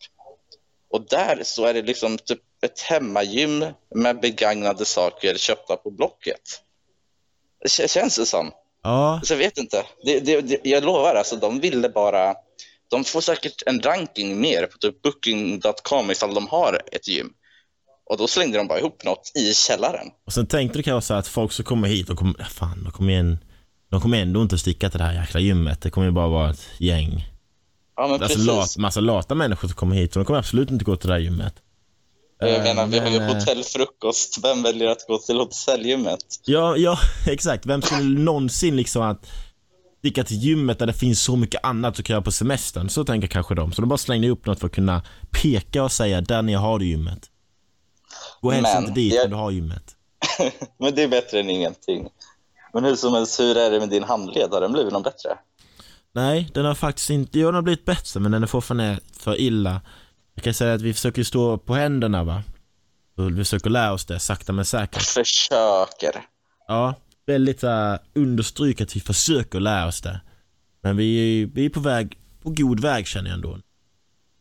[0.91, 6.41] Och där så är det liksom typ ett hemmagym med begagnade saker köpta på Blocket.
[7.63, 8.51] Det känns det som.
[8.83, 9.21] Ja.
[9.23, 9.83] Så jag vet inte.
[10.03, 12.35] Det, det, det, jag lovar, alltså, de ville bara...
[12.89, 17.33] De får säkert en ranking mer på typ booking.com ifall de har ett gym.
[18.09, 20.07] Och då slängde de bara ihop något i källaren.
[20.25, 23.37] Och sen tänkte du kanske att folk som kommer hit, de kommer, fan, kommer, igen,
[23.91, 25.81] de kommer ändå inte sticka till det här jäkla gymmet.
[25.81, 27.31] Det kommer ju bara vara ett gäng
[27.95, 30.85] Ja, men alltså lat, massa lata människor som kommer hit och de kommer absolut inte
[30.85, 31.53] gå till det här gymmet.
[32.39, 34.39] Jag menar, vi har ju eh, hotellfrukost.
[34.43, 36.19] Vem väljer att gå till hotellgymmet?
[36.45, 37.65] Ja, ja, exakt.
[37.65, 39.25] Vem skulle någonsin liksom att
[39.99, 42.89] sticka till gymmet där det finns så mycket annat att göra på semestern?
[42.89, 43.71] Så tänker kanske de.
[43.71, 46.79] Så de bara slängde upp något för att kunna peka och säga där ni har
[46.79, 47.29] du gymmet.
[48.41, 49.29] Gå helst inte dit jag...
[49.29, 49.83] du har gymmet.
[50.79, 52.07] men det är bättre än ingenting.
[52.73, 54.51] Men hur som helst, hur är det med din handled?
[54.51, 55.37] Har den blivit någon bättre?
[56.13, 59.39] Nej, den har faktiskt inte, jo den har blivit bättre men den är fortfarande för
[59.39, 59.81] illa.
[60.35, 62.43] Jag kan säga att vi försöker stå på händerna va.
[63.17, 65.01] Och vi försöker lära oss det sakta men säkert.
[65.01, 66.25] Försöker.
[66.67, 70.21] Ja, väldigt uh, understryka att vi försöker lära oss det.
[70.81, 73.57] Men vi är, vi är på väg, på god väg känner jag ändå.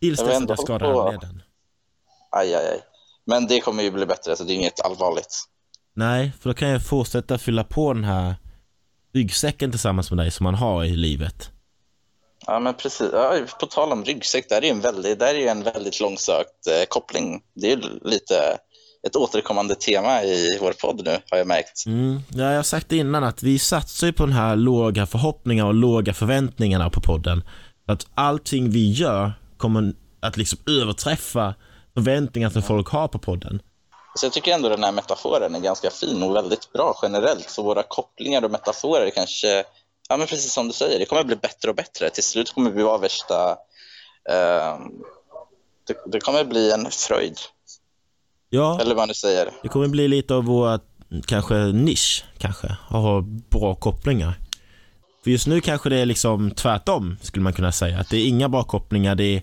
[0.00, 1.42] Tills dess att jag skadar handleden.
[2.30, 2.80] Aj, aj, aj.
[3.24, 5.44] Men det kommer ju bli bättre, så det är inget allvarligt.
[5.94, 8.34] Nej, för då kan jag fortsätta fylla på den här
[9.14, 11.50] ryggsäcken tillsammans med dig som man har i livet.
[12.46, 13.10] Ja, men precis.
[13.12, 16.66] Ja, på tal om ryggsäck, där är ju en väldigt, där är en väldigt långsökt
[16.66, 17.42] eh, koppling.
[17.54, 18.34] Det är ju lite
[19.06, 21.86] ett återkommande tema i vår podd nu, har jag märkt.
[21.86, 22.20] Mm.
[22.28, 25.74] Ja, jag har sagt innan att vi satsar ju på den här låga förhoppningar och
[25.74, 27.42] låga förväntningarna på podden.
[27.86, 31.54] Att allting vi gör kommer att liksom överträffa
[31.94, 33.62] förväntningar som folk har på podden.
[34.14, 37.50] Så jag tycker ändå den här metaforen är ganska fin och väldigt bra generellt.
[37.50, 39.64] Så våra kopplingar och metaforer kanske,
[40.08, 42.10] ja men precis som du säger, det kommer bli bättre och bättre.
[42.10, 43.50] Till slut kommer vi vara värsta,
[44.30, 44.78] eh,
[45.86, 47.38] det, det kommer bli en fröjd.
[48.50, 49.50] Ja, Eller vad du säger.
[49.62, 50.80] det kommer bli lite av vår,
[51.26, 53.20] kanske nisch, kanske, att ha
[53.50, 54.34] bra kopplingar.
[55.24, 57.98] För just nu kanske det är liksom tvärtom, skulle man kunna säga.
[57.98, 59.42] Att det är inga bra kopplingar, det är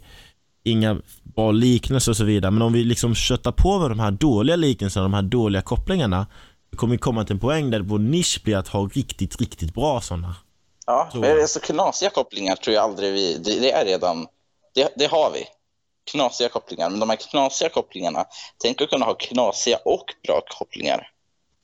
[0.68, 2.52] inga bra liknelser och så vidare.
[2.52, 6.28] Men om vi liksom köttar på med de här dåliga liknelserna, de här dåliga kopplingarna,
[6.72, 9.74] då kommer vi komma till en poäng där vår nisch blir att ha riktigt, riktigt
[9.74, 10.36] bra sådana.
[10.86, 11.42] Ja, Så.
[11.42, 14.28] alltså knasiga kopplingar tror jag aldrig vi, det, det är redan,
[14.76, 15.44] det, det har vi.
[16.12, 18.26] Knasiga kopplingar, men de här knasiga kopplingarna,
[18.64, 21.10] tänk att kunna ha knasiga och bra kopplingar.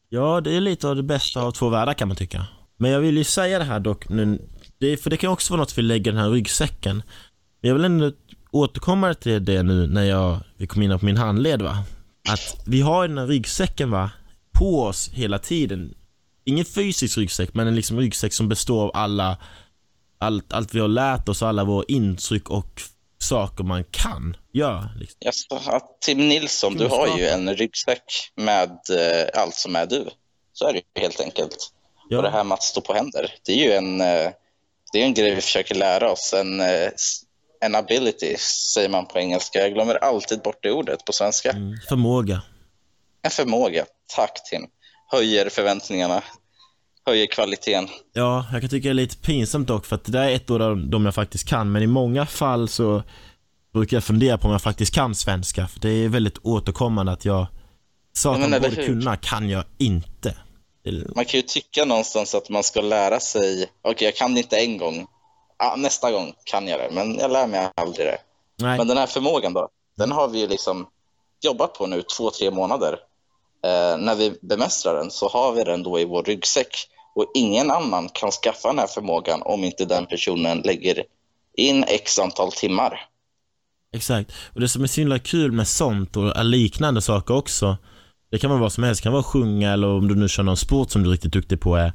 [0.09, 2.45] Ja, det är lite av det bästa av två världar kan man tycka.
[2.77, 5.61] Men jag vill ju säga det här dock nu, det, för det kan också vara
[5.61, 7.03] något vi lägger i den här ryggsäcken.
[7.61, 8.11] Men jag vill ändå
[8.53, 11.83] återkomma till det nu när jag, vi kom in på min handled va.
[12.29, 14.11] Att vi har den här ryggsäcken va,
[14.51, 15.95] på oss hela tiden.
[16.45, 19.37] Ingen fysisk ryggsäck, men en liksom ryggsäck som består av alla,
[20.19, 22.81] allt, allt vi har lärt oss, alla våra intryck och
[23.19, 24.89] saker man kan göra.
[24.99, 25.17] Liksom.
[25.19, 29.85] Jag sa att Tim Nilsson, du har ju en ryggsäck med eh, allt som är
[29.85, 30.09] du.
[30.53, 31.57] Så är det ju helt enkelt.
[32.09, 32.17] Ja.
[32.17, 34.31] Och det här med att stå på händer, det är ju en, eh,
[34.93, 36.33] det är en grej vi försöker lära oss.
[36.33, 36.89] En, eh,
[37.65, 38.35] en ability,
[38.73, 39.59] säger man på engelska.
[39.59, 41.49] Jag glömmer alltid bort det ordet på svenska.
[41.51, 42.41] Mm, förmåga.
[43.21, 43.85] En förmåga.
[44.15, 44.61] Tack Tim.
[45.11, 46.23] Höjer förväntningarna.
[47.05, 47.87] Höjer kvaliteten.
[48.13, 50.49] Ja, jag kan tycka det är lite pinsamt dock för att det där är ett
[50.49, 53.03] av de- jag faktiskt kan men i många fall så
[53.73, 57.25] brukar jag fundera på om jag faktiskt kan svenska för det är väldigt återkommande att
[57.25, 57.47] jag
[58.13, 60.35] saker Ja, man borde kunna kan jag inte.
[61.15, 63.65] Man kan ju tycka någonstans att man ska lära sig.
[63.81, 65.07] Okej, jag kan det inte en gång.
[65.57, 68.17] Ja, nästa gång kan jag det, men jag lär mig aldrig det.
[68.55, 70.87] Nej, Men den här förmågan då, den har vi liksom
[71.41, 72.99] jobbat på nu två, tre månader.
[73.65, 76.89] Eh, när vi bemästrar den så har vi den då i vår ryggsäck.
[77.15, 81.03] Och ingen annan kan skaffa den här förmågan om inte den personen lägger
[81.57, 83.09] in x antal timmar.
[83.93, 84.31] exakt.
[84.53, 87.77] Och det som är så himla kul med sånt och liknande saker också
[88.33, 90.43] det kan vara vad som helst, det kan vara sjunga eller om du nu kör
[90.43, 91.93] någon sport som du är riktigt duktig på är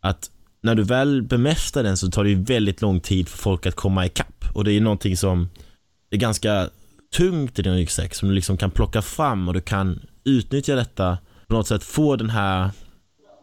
[0.00, 0.30] att
[0.62, 3.74] när du väl bemästrar den så tar det ju väldigt lång tid för folk att
[3.74, 5.48] komma ikapp och det är ju någonting som
[6.10, 6.68] är ganska
[7.16, 11.18] tungt i din ryggsäck som du liksom kan plocka fram och du kan utnyttja detta
[11.46, 12.70] på något sätt få den här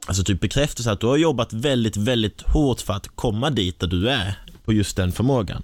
[0.08, 3.88] alltså typ bekräftelse att du har jobbat väldigt, väldigt hårt för att komma dit där
[3.88, 5.64] du är på just den förmågan.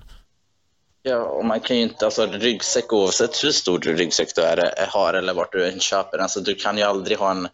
[1.02, 5.14] Ja, och man kan ju inte, alltså ryggsäck oavsett hur stor ryggsäck du är, har
[5.14, 7.48] eller vart du än köper den, alltså du kan ju aldrig ha en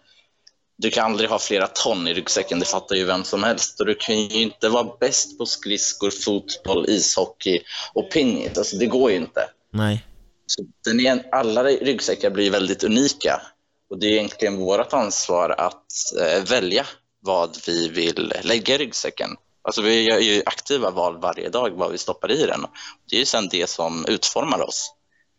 [0.81, 3.79] du kan aldrig ha flera ton i ryggsäcken, det fattar ju vem som helst.
[3.79, 7.59] Och du kan ju inte vara bäst på skridskor, fotboll, ishockey
[7.93, 8.57] och pingis.
[8.57, 9.41] Alltså det går ju inte.
[9.73, 10.05] Nej,
[10.47, 13.41] Så den är, alla ryggsäckar blir väldigt unika.
[13.89, 15.85] Och det är egentligen vårt ansvar att
[16.21, 16.85] eh, välja
[17.21, 19.29] vad vi vill lägga i ryggsäcken.
[19.61, 22.65] Alltså vi gör ju aktiva val varje dag vad vi stoppar i den.
[23.09, 24.93] Det är ju sen det som utformar oss.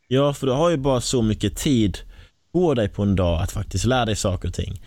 [0.09, 1.99] Ja, för du har ju bara så mycket tid
[2.53, 4.81] på dig på en dag att faktiskt lära dig saker och ting.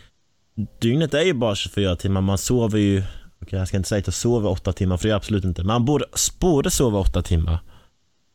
[0.56, 3.04] Dygnet är ju bara 24 timmar, man sover ju,
[3.42, 5.44] okej jag ska inte säga att jag sover 8 timmar för det är jag absolut
[5.44, 6.06] inte, man borde,
[6.40, 7.60] borde sova 8 timmar.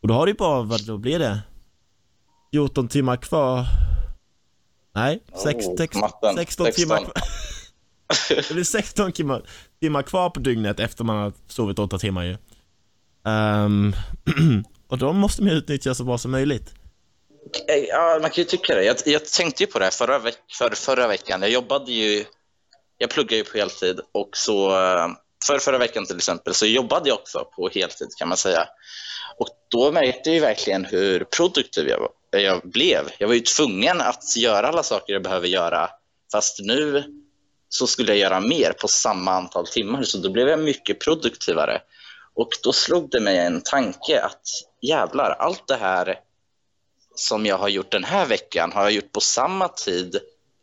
[0.03, 1.41] Och då har du ju bara, vad då blir det?
[2.53, 3.67] 14 timmar kvar.
[4.95, 6.35] Nej, sex, Oh, sex, matten.
[6.37, 7.13] 16 timmar kvar.
[8.49, 9.43] Det blir 16 timmar,
[9.81, 12.37] timmar kvar på dygnet efter man har sovit 8 timmar ju.
[13.27, 13.93] Ehm,
[14.89, 16.75] och de måste man utnyttja så bra som möjligt.
[17.89, 18.85] Ja, man kan ju tycka det.
[18.85, 21.43] Jag, jag tänkte ju på det här förra, veck, för, förra veckan.
[21.43, 22.25] Jag jobbade ju,
[22.99, 24.71] jag pluggade ju på heltid och så
[25.47, 28.69] för förra veckan till exempel så jobbade jag också på heltid kan man säga.
[29.39, 33.11] Och då märkte jag ju verkligen hur produktiv jag, var- jag blev.
[33.19, 35.91] Jag var ju tvungen att göra alla saker jag behöver göra
[36.33, 37.05] fast nu
[37.69, 41.83] så skulle jag göra mer på samma antal timmar så då blev jag mycket produktivare.
[42.35, 44.43] Och då slog det mig en tanke att
[44.83, 46.21] jävlar, allt det här
[47.19, 50.17] som jag har gjort den här veckan har jag gjort på samma tid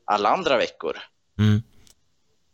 [0.05, 0.97] alla andra veckor.
[1.39, 1.61] Mm.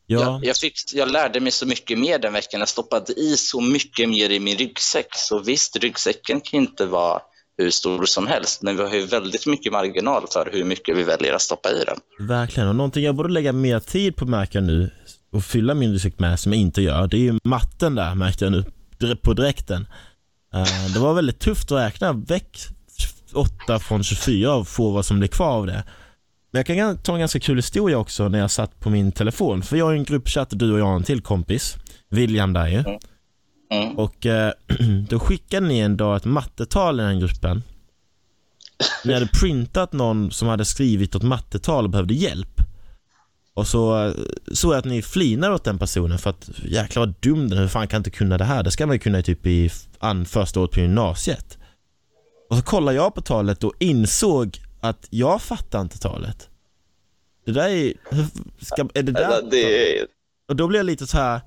[0.06, 2.60] Ja, Jag, jag, fick, jag lärde mig så mycket mer den veckan.
[2.60, 5.08] Jag stoppade i så mycket mer i min ryggsäck.
[5.16, 7.22] Så visst, ryggsäcken kan inte vara
[7.58, 11.04] hur stor som helst, men vi har ju väldigt mycket marginal för hur mycket vi
[11.04, 12.28] väljer att stoppa i den.
[12.28, 12.70] verkligen.
[12.70, 14.90] Och någonting jag borde lägga mer tid på märker jag nu
[15.32, 18.46] och fylla min ryggsäck med som jag inte gör, det är ju matten där märkte
[18.46, 18.66] jag nu
[19.16, 19.88] på direkten.
[20.54, 22.14] Eh, det var väldigt tufft att räkna
[23.34, 25.84] 8 från 24 och få vad som blir kvar av det.
[26.52, 29.62] Men jag kan ta en ganska kul historia också när jag satt på min telefon.
[29.62, 31.78] För jag har en gruppchatt, du och jag och en till kompis.
[32.10, 32.84] William där ju.
[33.72, 33.98] Mm.
[33.98, 34.54] Och eh,
[35.10, 37.64] då skickade ni en dag ett mattetal i den gruppen.
[39.06, 42.62] Ni hade printat någon som hade skrivit ett mattetal och behövde hjälp.
[43.54, 44.14] Och så eh,
[44.54, 47.62] såg jag att ni flinade åt den personen för att jäklar vad dum den är,
[47.62, 48.64] hur fan kan jag inte kunna det här?
[48.64, 51.58] Det ska man ju kunna typ i an, första året på gymnasiet.
[52.52, 56.50] Och så kollade jag på talet och insåg att jag fattar inte talet.
[57.46, 57.94] Det där är,
[58.66, 59.26] ska, är det där?
[59.26, 60.06] Alltså, det.
[60.48, 61.42] Och då blev jag lite så här.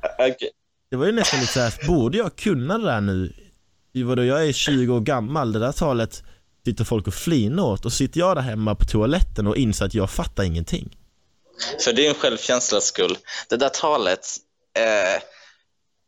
[0.91, 3.33] Det var ju nästan lite såhär, borde jag kunna det där nu?
[4.05, 6.23] Vadå, jag är 20 år gammal, det där talet
[6.65, 9.95] sitter folk och flinar åt och sitter jag där hemma på toaletten och inser att
[9.95, 10.97] jag fattar ingenting.
[11.85, 13.17] För din självkänslas skull.
[13.49, 14.27] Det där talet,
[14.79, 15.23] eh,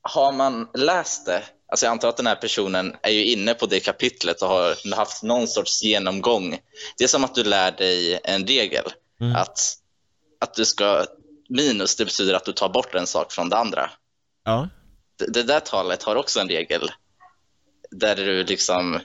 [0.02, 3.66] har man läst det, alltså jag antar att den här personen är ju inne på
[3.66, 6.58] det kapitlet och har haft någon sorts genomgång.
[6.98, 8.84] Det är som att du lär dig en regel,
[9.20, 9.36] Mm.
[9.36, 9.58] att,
[10.40, 11.06] att du ska,
[11.48, 13.90] minus det betyder att du tar bort en sak från det andra.
[14.44, 14.68] Ja.
[15.18, 16.90] Det, det där talet har också en regel
[17.90, 19.00] där du liksom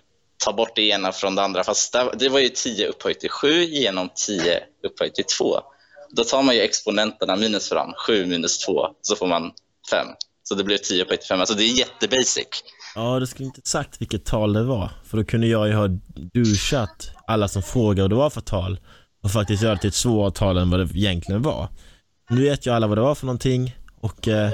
[0.45, 1.63] tar bort det ena från det andra.
[1.63, 5.62] Fast där, det var ju 10 upphöjt till 7 genom 10 upphöjt till 2.
[6.10, 9.52] Då tar man ju exponenterna minus fram, 7 minus 2, så får man
[9.91, 10.08] 5.
[10.52, 11.40] Så det blir 10 upphöjt till 5.
[11.40, 12.48] Alltså det är jättebasic.
[12.96, 14.92] Ja, det skulle inte sagt vilket tal det var.
[15.06, 15.88] För då kunde jag ju ha
[16.34, 18.80] duschat alla som frågade vad det var för tal
[19.24, 21.70] och faktiskt göra det till ett svårare tal än vad det egentligen var.
[22.30, 24.52] Nu vet ju alla vad det var för någonting och eh,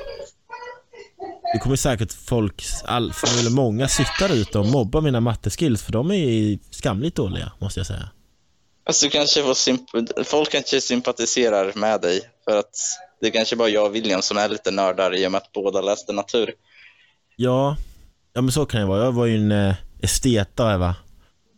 [1.54, 5.92] det kommer säkert folk, all, eller många sitta där ute och mobba mina matteskills för
[5.92, 8.10] de är skamligt dåliga, måste jag säga.
[8.86, 12.76] Alltså, du kanske får folk kanske sympatiserar med dig för att
[13.21, 15.51] det är kanske bara jag och William som är lite nördar i och med att
[15.51, 16.53] båda läste natur.
[17.36, 17.75] Ja,
[18.34, 19.03] ja men så kan det vara.
[19.03, 20.95] Jag var ju en eh, estetare va.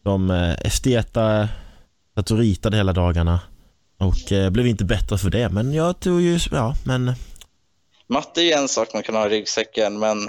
[0.04, 1.50] De eh, esteta
[2.16, 3.40] satt och ritade hela dagarna.
[4.00, 5.50] Och eh, blev inte bättre för det.
[5.50, 7.14] Men jag tog ju, ja men
[8.10, 10.24] Matte är ju en sak man kan ha i ryggsäcken, men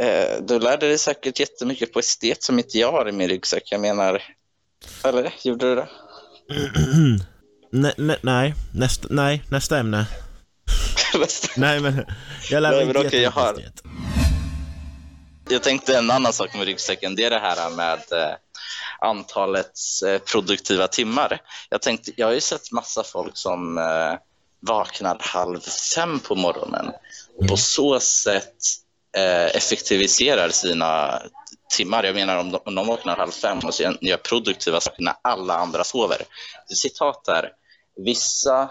[0.00, 3.62] eh, du lärde dig säkert jättemycket på estet som inte jag har i min ryggsäck.
[3.70, 4.22] Jag menar,
[5.04, 5.88] eller gjorde du det?
[7.78, 10.06] ne, ne, nej, nästa, nej, nästa ämne.
[11.56, 12.06] Nej men
[12.50, 13.56] jag lär mig inte okej, jag har-.
[15.48, 18.34] Jag tänkte en annan sak med ryggsäcken, det är det här med eh,
[19.00, 19.72] antalet
[20.06, 21.40] eh, produktiva timmar.
[21.70, 24.14] Jag, tänkte, jag har ju sett massa folk som eh,
[24.60, 25.60] vaknar halv
[25.94, 26.92] fem på morgonen
[27.38, 28.54] och på så sätt
[29.54, 31.22] effektiviserar sina
[31.76, 32.04] timmar.
[32.04, 35.14] Jag menar om de, om de vaknar halv fem och sen gör produktiva saker när
[35.22, 36.22] alla andra sover.
[36.74, 37.50] Citat där.
[37.96, 38.70] Vissa,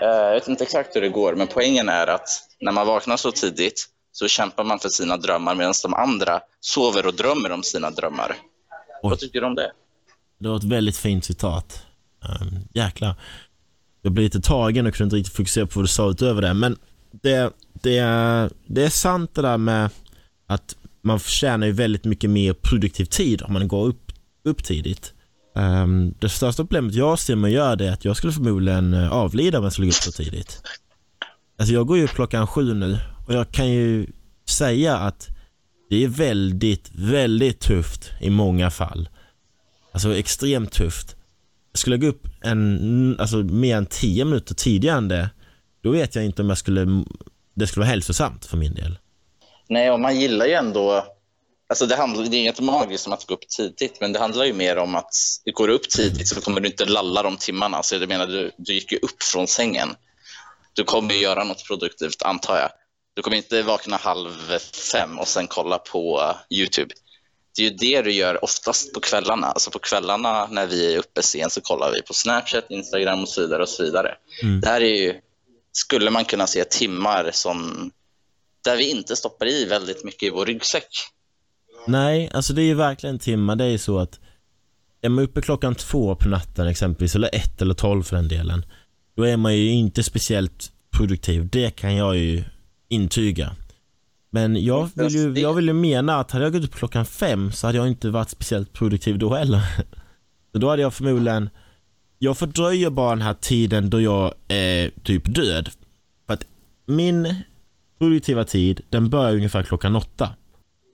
[0.00, 2.28] jag vet inte exakt hur det går, men poängen är att
[2.60, 7.06] när man vaknar så tidigt så kämpar man för sina drömmar medan de andra sover
[7.06, 8.36] och drömmer om sina drömmar.
[9.02, 9.10] Oj.
[9.10, 9.72] Vad tycker du om det?
[10.38, 11.82] Det var ett väldigt fint citat.
[12.20, 13.14] Um, jäklar.
[14.02, 16.54] Jag blev lite tagen och kunde inte riktigt fokusera på vad du sa utöver det.
[16.54, 16.76] Men
[17.10, 19.90] det, det, är, det är sant det där med
[20.46, 24.12] att man tjänar ju väldigt mycket mer produktiv tid om man går upp,
[24.44, 25.12] upp tidigt.
[25.56, 28.94] Um, det största problemet jag ser med att göra det är att jag skulle förmodligen
[28.94, 30.62] eh, avlida om jag skulle gå upp så tidigt.
[31.58, 34.06] Alltså jag går ju upp klockan sju nu och jag kan ju
[34.48, 35.28] säga att
[35.90, 39.08] det är väldigt, väldigt tufft i många fall.
[39.92, 41.16] Alltså extremt tufft.
[41.74, 45.30] Skulle jag gå upp en, alltså mer än 10 minuter tidigare än det,
[45.82, 47.04] då vet jag inte om jag skulle,
[47.54, 48.98] det skulle vara hälsosamt för min del.
[49.68, 51.04] Nej, och man gillar ju ändå...
[51.68, 54.44] Alltså det, handlar, det är inget magiskt om att gå upp tidigt, men det handlar
[54.44, 55.12] ju mer om att
[55.52, 57.82] går du upp tidigt så kommer du inte lalla de timmarna.
[57.82, 59.96] Så jag menar, du, du gick ju upp från sängen.
[60.72, 62.70] Du kommer ju göra något produktivt, antar jag.
[63.14, 64.58] Du kommer inte vakna halv
[64.92, 66.94] fem och sen kolla på YouTube.
[67.56, 69.46] Det är ju det du gör oftast på kvällarna.
[69.46, 73.28] Alltså på kvällarna när vi är uppe sent så kollar vi på Snapchat, Instagram och
[73.28, 73.62] så vidare.
[73.62, 74.14] Och så vidare.
[74.42, 74.60] Mm.
[74.60, 75.14] Det här är ju,
[75.72, 77.90] skulle man kunna se timmar som
[78.64, 80.88] där vi inte stoppar i väldigt mycket i vår ryggsäck.
[81.86, 83.56] Nej, alltså det är ju verkligen timmar.
[83.56, 84.20] Det är ju så att
[85.00, 88.64] är man uppe klockan två på natten exempelvis, eller ett eller tolv för den delen,
[89.16, 91.48] då är man ju inte speciellt produktiv.
[91.48, 92.44] Det kan jag ju
[92.88, 93.52] intyga.
[94.30, 97.52] Men jag vill ju, jag vill ju mena att hade jag gått upp klockan fem
[97.52, 99.62] så hade jag inte varit speciellt produktiv då heller.
[100.52, 101.50] Så då hade jag förmodligen,
[102.18, 105.70] jag fördröjer bara den här tiden då jag är typ död.
[106.26, 106.44] För att
[106.86, 107.34] min
[107.98, 110.30] produktiva tid, den börjar ungefär klockan åtta.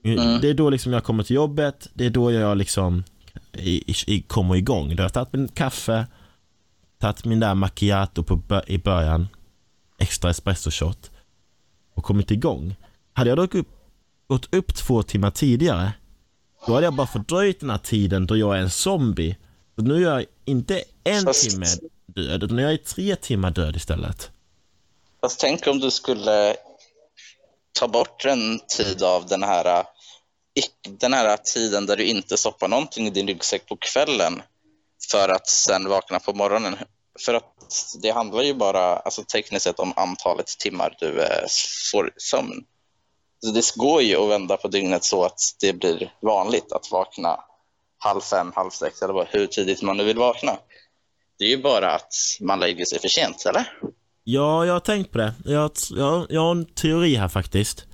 [0.05, 0.41] Mm.
[0.41, 3.05] Det är då liksom jag kommer till jobbet, det är då jag liksom
[3.53, 4.89] i, i, kommer igång.
[4.97, 6.07] Då har jag tagit min kaffe,
[6.99, 9.29] tagit min där macchiato på, i början,
[9.99, 11.11] extra espresso shot
[11.95, 12.75] och kommit igång.
[13.13, 13.69] Hade jag dock upp,
[14.27, 15.93] gått upp två timmar tidigare,
[16.67, 19.37] då hade jag bara fördröjt den här tiden då jag är en zombie.
[19.77, 21.67] Så nu är jag inte en Fast- timme
[22.07, 24.31] död, utan jag är tre timmar död istället.
[25.21, 26.57] Fast tänk om du skulle
[27.79, 29.85] ta bort en tid av den här,
[30.89, 34.43] den här tiden där du inte stoppar någonting i din ryggsäck på kvällen
[35.11, 36.77] för att sen vakna på morgonen.
[37.25, 37.55] För att
[38.03, 41.47] det handlar ju bara alltså tekniskt sett om antalet timmar du eh,
[41.93, 42.65] får sömn.
[43.45, 47.41] Så det går ju att vända på dygnet så att det blir vanligt att vakna
[47.99, 50.53] halv fem, halv sex eller hur tidigt man nu vill vakna.
[51.39, 53.73] Det är ju bara att man lägger sig för sent, eller?
[54.25, 55.35] Ja, jag har tänkt på det.
[55.45, 57.87] Jag, jag, jag har en teori här faktiskt.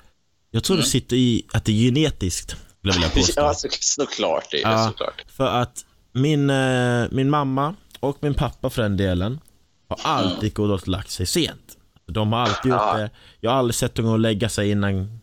[0.51, 3.33] Jag tror det sitter i att det är genetiskt, skulle jag vilja påstå.
[3.41, 4.51] Ja, så, såklart.
[4.51, 4.87] Det Ja.
[4.89, 5.25] såklart.
[5.29, 9.41] För att min, eh, min mamma och min pappa för den delen
[9.89, 11.77] har alltid gått och lagt sig sent.
[12.07, 13.11] De har alltid gjort det.
[13.41, 15.21] Jag har aldrig sett dem gå och lägga sig innan,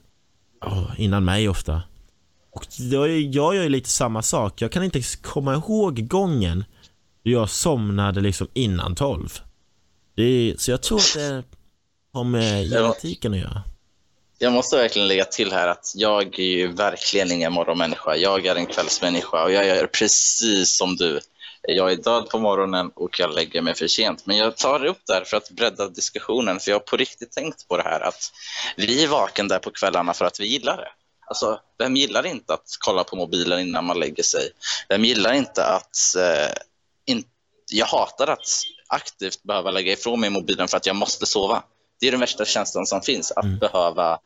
[0.61, 1.81] ja, innan mig ofta.
[2.51, 4.61] Och jag, jag gör ju lite samma sak.
[4.61, 6.65] Jag kan inte komma ihåg gången
[7.23, 9.39] då jag somnade liksom innan tolv.
[10.15, 11.43] Det så jag tror att det
[12.13, 13.63] har med genetiken att göra.
[14.37, 18.15] Jag måste verkligen lägga till här att jag är ju verkligen ingen morgonmänniska.
[18.15, 21.19] Jag är en kvällsmänniska och jag gör precis som du.
[21.67, 24.25] Jag är död på morgonen och jag lägger mig för sent.
[24.25, 27.31] Men jag tar upp det här för att bredda diskussionen, för jag har på riktigt
[27.31, 28.31] tänkt på det här att
[28.77, 30.89] vi är vaken där på kvällarna för att vi gillar det.
[31.27, 34.49] Alltså, vem gillar inte att kolla på mobilen innan man lägger sig?
[34.89, 36.15] Vem gillar inte att...
[36.17, 36.55] Eh,
[37.05, 37.23] in,
[37.71, 38.47] jag hatar att
[38.87, 41.63] aktivt behöva lägga ifrån mig mobilen för att jag måste sova.
[41.99, 44.19] Det är den värsta känslan som finns, att behöva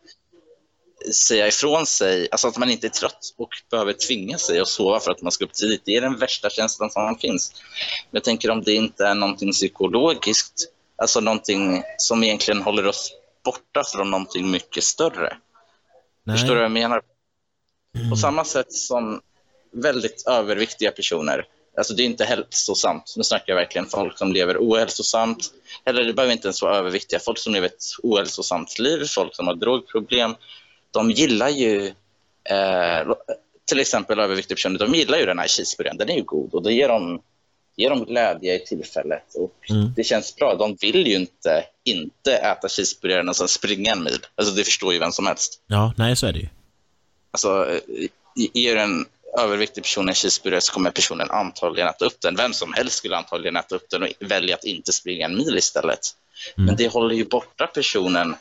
[1.27, 4.99] säga ifrån sig, alltså att man inte är trött och behöver tvinga sig att sova
[4.99, 5.81] för att man ska upp tidigt.
[5.85, 7.53] Det är den värsta känslan som finns.
[8.11, 10.65] Men jag tänker om det inte är någonting psykologiskt,
[10.95, 13.11] alltså någonting som egentligen håller oss
[13.43, 15.37] borta från någonting mycket större.
[16.23, 16.37] Nej.
[16.37, 17.01] Förstår du vad jag menar?
[18.09, 19.21] På samma sätt som
[19.71, 21.45] väldigt överviktiga personer.
[21.77, 23.13] Alltså det är inte hälsosamt.
[23.17, 25.53] Nu snackar jag verkligen folk som lever ohälsosamt.
[25.85, 27.19] Eller det behöver inte ens vara överviktiga.
[27.19, 30.35] Folk som lever ett ohälsosamt liv, folk som har drogproblem.
[30.91, 31.87] De gillar ju,
[32.43, 33.13] eh,
[33.65, 35.97] till exempel överviktiga personer, de gillar ju den här cheeseburgaren.
[35.97, 37.21] Den är ju god och det ger dem,
[37.75, 39.35] ger dem glädje i tillfället.
[39.35, 39.93] Och Mm.
[39.95, 40.55] Det känns bra.
[40.55, 44.19] De vill ju inte inte äta cheeseburgaren och sen springa en mil.
[44.35, 45.61] Alltså det förstår ju vem som helst.
[45.67, 46.47] Ja, nej så är det ju.
[47.31, 48.09] Alltså, eh,
[48.53, 49.05] ger en
[49.37, 52.35] överviktig person en cheeseburgare så kommer personen antagligen äta upp den.
[52.35, 55.57] Vem som helst skulle antagligen äta upp den och välja att inte springa en mil
[55.57, 55.99] istället.
[56.55, 58.35] Men det håller ju borta personen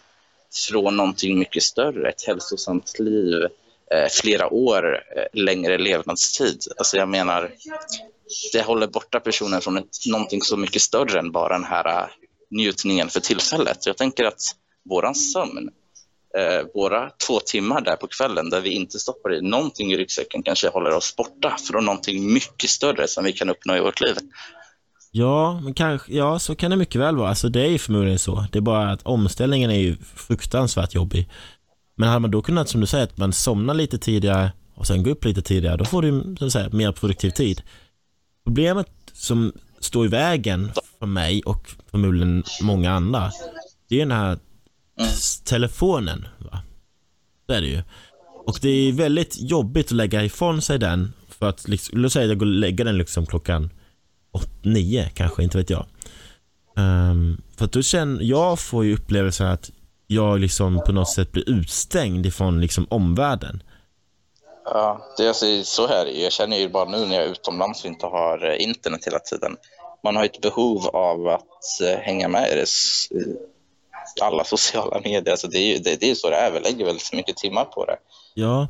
[0.70, 3.42] från någonting mycket större, ett hälsosamt liv,
[3.90, 6.64] eh, flera år eh, längre levnadstid.
[6.76, 7.50] Alltså jag menar,
[8.52, 12.08] det håller borta personen från ett, någonting så mycket större än bara den här eh,
[12.50, 13.86] njutningen för tillfället.
[13.86, 14.42] Jag tänker att
[14.84, 15.70] våran sömn,
[16.38, 20.42] eh, våra två timmar där på kvällen där vi inte stoppar i någonting i ryggsäcken
[20.42, 24.16] kanske håller oss borta från någonting mycket större som vi kan uppnå i vårt liv.
[25.10, 27.28] Ja, men kanske, ja, så kan det mycket väl vara.
[27.28, 28.46] Alltså det är ju förmodligen så.
[28.52, 31.28] Det är bara att omställningen är ju fruktansvärt jobbig.
[31.94, 35.02] Men hade man då kunnat, som du säger, att man somnar lite tidigare och sen
[35.02, 37.62] går upp lite tidigare, då får du, som säger, mer produktiv tid.
[38.44, 43.30] Problemet som står i vägen för mig och förmodligen många andra,
[43.88, 44.38] det är den här
[45.44, 46.28] telefonen.
[46.38, 46.62] Va?
[47.46, 47.82] Det är det ju.
[48.46, 52.24] Och det är väldigt jobbigt att lägga ifrån sig den för att, liksom, låt säga
[52.24, 53.70] att jag går och lägger den liksom klockan
[54.32, 55.86] åt, nio kanske, inte vet jag.
[56.76, 59.70] Um, för att då känner, jag får ju upplevelsen att
[60.06, 63.62] jag liksom på något sätt blir utstängd ifrån liksom omvärlden.
[64.64, 66.22] Ja, det är alltså, så här är det ju.
[66.22, 69.18] Jag känner ju bara nu när jag är utomlands och inte har eh, internet hela
[69.18, 69.56] tiden.
[70.04, 72.66] Man har ju ett behov av att eh, hänga med i det,
[74.22, 75.30] alla sociala medier.
[75.30, 76.50] Alltså det är ju det, det är så det är.
[76.52, 77.96] Vi lägger väldigt mycket timmar på det.
[78.34, 78.68] Ja,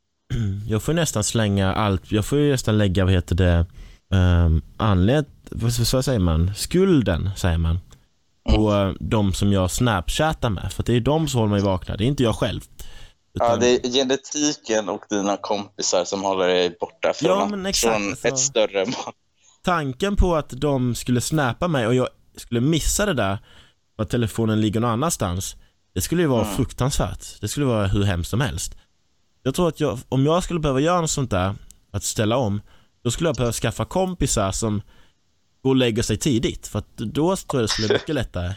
[0.68, 3.66] jag får nästan slänga allt, jag får ju nästan lägga, vad heter det,
[4.16, 7.78] um, anled, vad, vad säger man, skulden säger man,
[8.48, 10.72] på eh, de som jag snapchattar med.
[10.72, 12.60] För det är de som håller mig vakna, det är inte jag själv.
[13.32, 17.66] Ja, Utan- det är genetiken och dina kompisar som håller dig borta från, Ja, men
[17.66, 18.28] exakt, från alltså.
[18.28, 19.14] ett större mål.
[19.64, 23.38] tanken på att de skulle snappa mig och jag skulle missa det där
[23.96, 25.56] att telefonen ligger någon annanstans.
[25.94, 26.56] Det skulle ju vara Mm.
[26.56, 27.40] fruktansvärt.
[27.40, 28.74] Det skulle vara hur hemskt som helst.
[29.42, 31.54] Jag tror att jag, om jag skulle behöva göra något sånt där,
[31.90, 32.60] att ställa om,
[33.04, 34.82] då skulle jag behöva skaffa kompisar som
[35.62, 36.66] går och lägger sig tidigt.
[36.66, 38.52] För att då tror jag det skulle bli mycket lättare.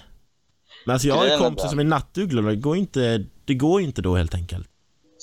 [0.85, 3.81] Men alltså jag har ju kompisar som är nattugglor och det går inte, det går
[3.81, 4.67] inte då helt enkelt.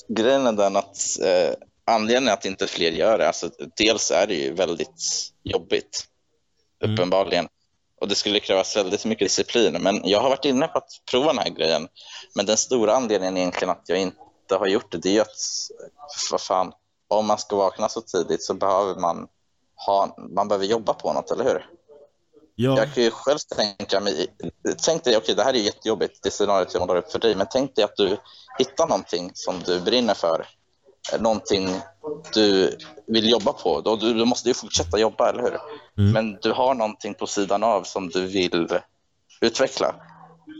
[0.09, 1.55] Grejen är den att eh,
[1.95, 6.07] anledningen att inte fler gör det, alltså, dels är det ju väldigt jobbigt,
[6.85, 7.11] Mm.
[8.01, 9.73] Och det skulle krävas väldigt mycket disciplin.
[9.83, 11.89] Men jag har varit inne på att prova den här grejen.
[12.35, 15.37] Men den stora anledningen egentligen att jag inte har gjort det, det är att,
[16.31, 16.73] vad fan,
[17.09, 19.29] om man ska vakna så tidigt så behöver man
[19.87, 21.71] ha, man behöver jobba på något, eller hur?
[22.55, 24.27] Ja, Jag kan ju själv tänka mig,
[24.85, 27.47] tänk dig, okej det här är jättejobbigt, det scenariot jag målar upp för dig, men
[27.51, 28.17] tänk dig att du
[28.59, 30.47] hittar någonting som du brinner för,
[31.19, 31.69] någonting
[32.35, 33.81] du vill jobba på.
[33.81, 35.59] Då, du, du måste ju fortsätta jobba, eller hur?
[35.99, 36.13] Mm.
[36.13, 38.69] Men du har någonting på sidan av som du vill
[39.41, 39.95] utveckla.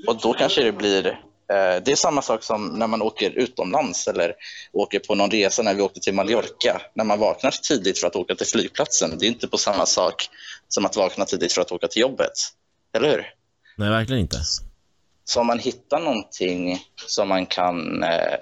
[0.07, 4.09] Och då kanske det blir, eh, det är samma sak som när man åker utomlands
[4.09, 4.35] eller
[4.73, 6.81] åker på någon resa när vi åkte till Mallorca.
[6.95, 10.29] När man vaknar tidigt för att åka till flygplatsen, det är inte på samma sak
[10.69, 12.33] som att vakna tidigt för att åka till jobbet.
[12.97, 13.27] Eller hur?
[13.77, 14.39] nej verkligen inte.
[15.29, 18.35] Så om man hittar någonting som man kan, eh,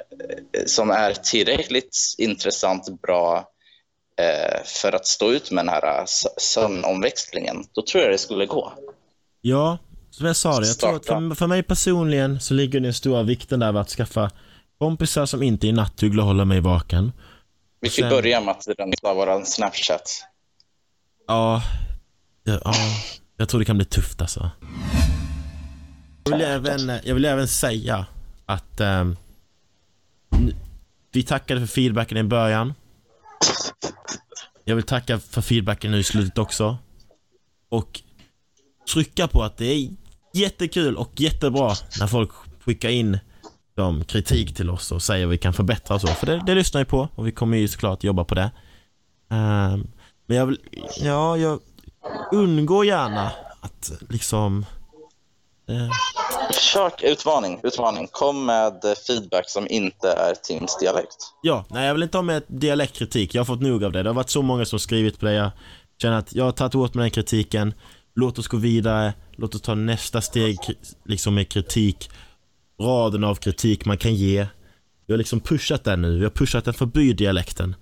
[0.67, 3.49] som är tillräckligt intressant, bra
[4.21, 8.47] eh, för att stå ut med den här s- sömnomväxlingen, då tror jag det skulle
[8.47, 8.73] gå.
[9.41, 9.79] Ja,
[10.11, 13.23] som jag sa det, jag tror att för, för mig personligen så ligger den stora
[13.23, 14.31] vikten där att skaffa
[14.79, 17.13] kompisar som inte är nattugglor och håller mig vaken.
[17.81, 20.25] Vi kan sen- börja med att rensa vår Snapchat.
[21.27, 21.63] Ja,
[22.45, 22.75] ja, ja,
[23.37, 24.51] jag tror det kan bli tufft alltså.
[26.25, 28.07] Jag vill även, jag vill även säga
[28.47, 29.17] att um,
[31.13, 32.75] vi tackade för feedbacken i början.
[34.65, 36.79] Jag vill tacka för feedbacken nu i slutet också.
[37.69, 38.03] Och
[38.93, 39.89] trycka på att det är
[40.33, 42.31] jättekul och jättebra när folk
[42.65, 43.19] skickar in
[43.75, 46.07] de kritik till oss och säger vad vi kan förbättra och så.
[46.07, 48.51] För det, det lyssnar vi på och vi kommer ju såklart jobba på det.
[49.29, 49.91] Um,
[50.27, 50.59] men jag vill,
[51.01, 51.61] ja, jag
[52.33, 54.67] undgår gärna att liksom...
[55.69, 55.91] Eh,
[56.53, 58.09] Försök, utmaning, utmaning.
[58.11, 61.17] Kom med feedback som inte är Tims dialekt.
[61.43, 63.35] ja, nej jag vill inte ha med dialektkritik.
[63.35, 64.03] Jag har fått nog av det.
[64.03, 65.33] Det har varit så många som skrivit på det.
[65.33, 65.51] Jag
[66.03, 67.75] känner att jag har tagit åt mig den kritiken.
[68.15, 69.15] Låt oss gå vidare.
[69.37, 70.59] Låt oss ta nästa steg
[71.05, 72.11] liksom med kritik.
[72.81, 74.47] Raden av kritik man kan ge.
[75.07, 76.19] Vi har liksom pushat den nu.
[76.19, 77.77] Vi har pushat den förbi dialekten.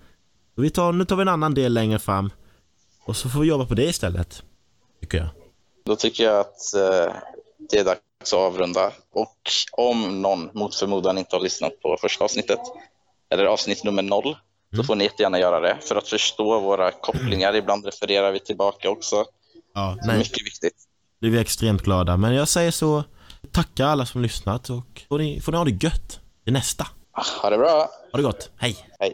[0.57, 2.31] Och vi tar, nu tar vi en annan del längre fram.
[3.05, 4.43] Och så får vi jobba på det istället.
[5.01, 5.29] Tycker jag.
[5.85, 7.15] Då tycker jag att eh,
[7.71, 8.93] det är dags att avrunda.
[9.13, 9.37] Och
[9.73, 12.59] om någon mot förmodan inte har lyssnat på första avsnittet,
[13.33, 14.37] eller avsnitt nummer noll,
[14.71, 14.87] så Mm.
[14.87, 17.55] får ni jättegärna göra det för att förstå våra kopplingar.
[17.57, 19.25] Ibland refererar vi tillbaka också.
[19.75, 20.19] Ja, nej.
[20.19, 20.75] Mycket viktigt.
[21.21, 22.17] blir vi extremt glada.
[22.17, 23.05] Men jag säger så,
[23.53, 26.87] tacka alla som lyssnat och får ni, får ni ha det gött till nästa.
[27.43, 27.89] Ha det bra!
[28.13, 28.77] Ha det gott, hej!
[28.99, 29.13] Hej!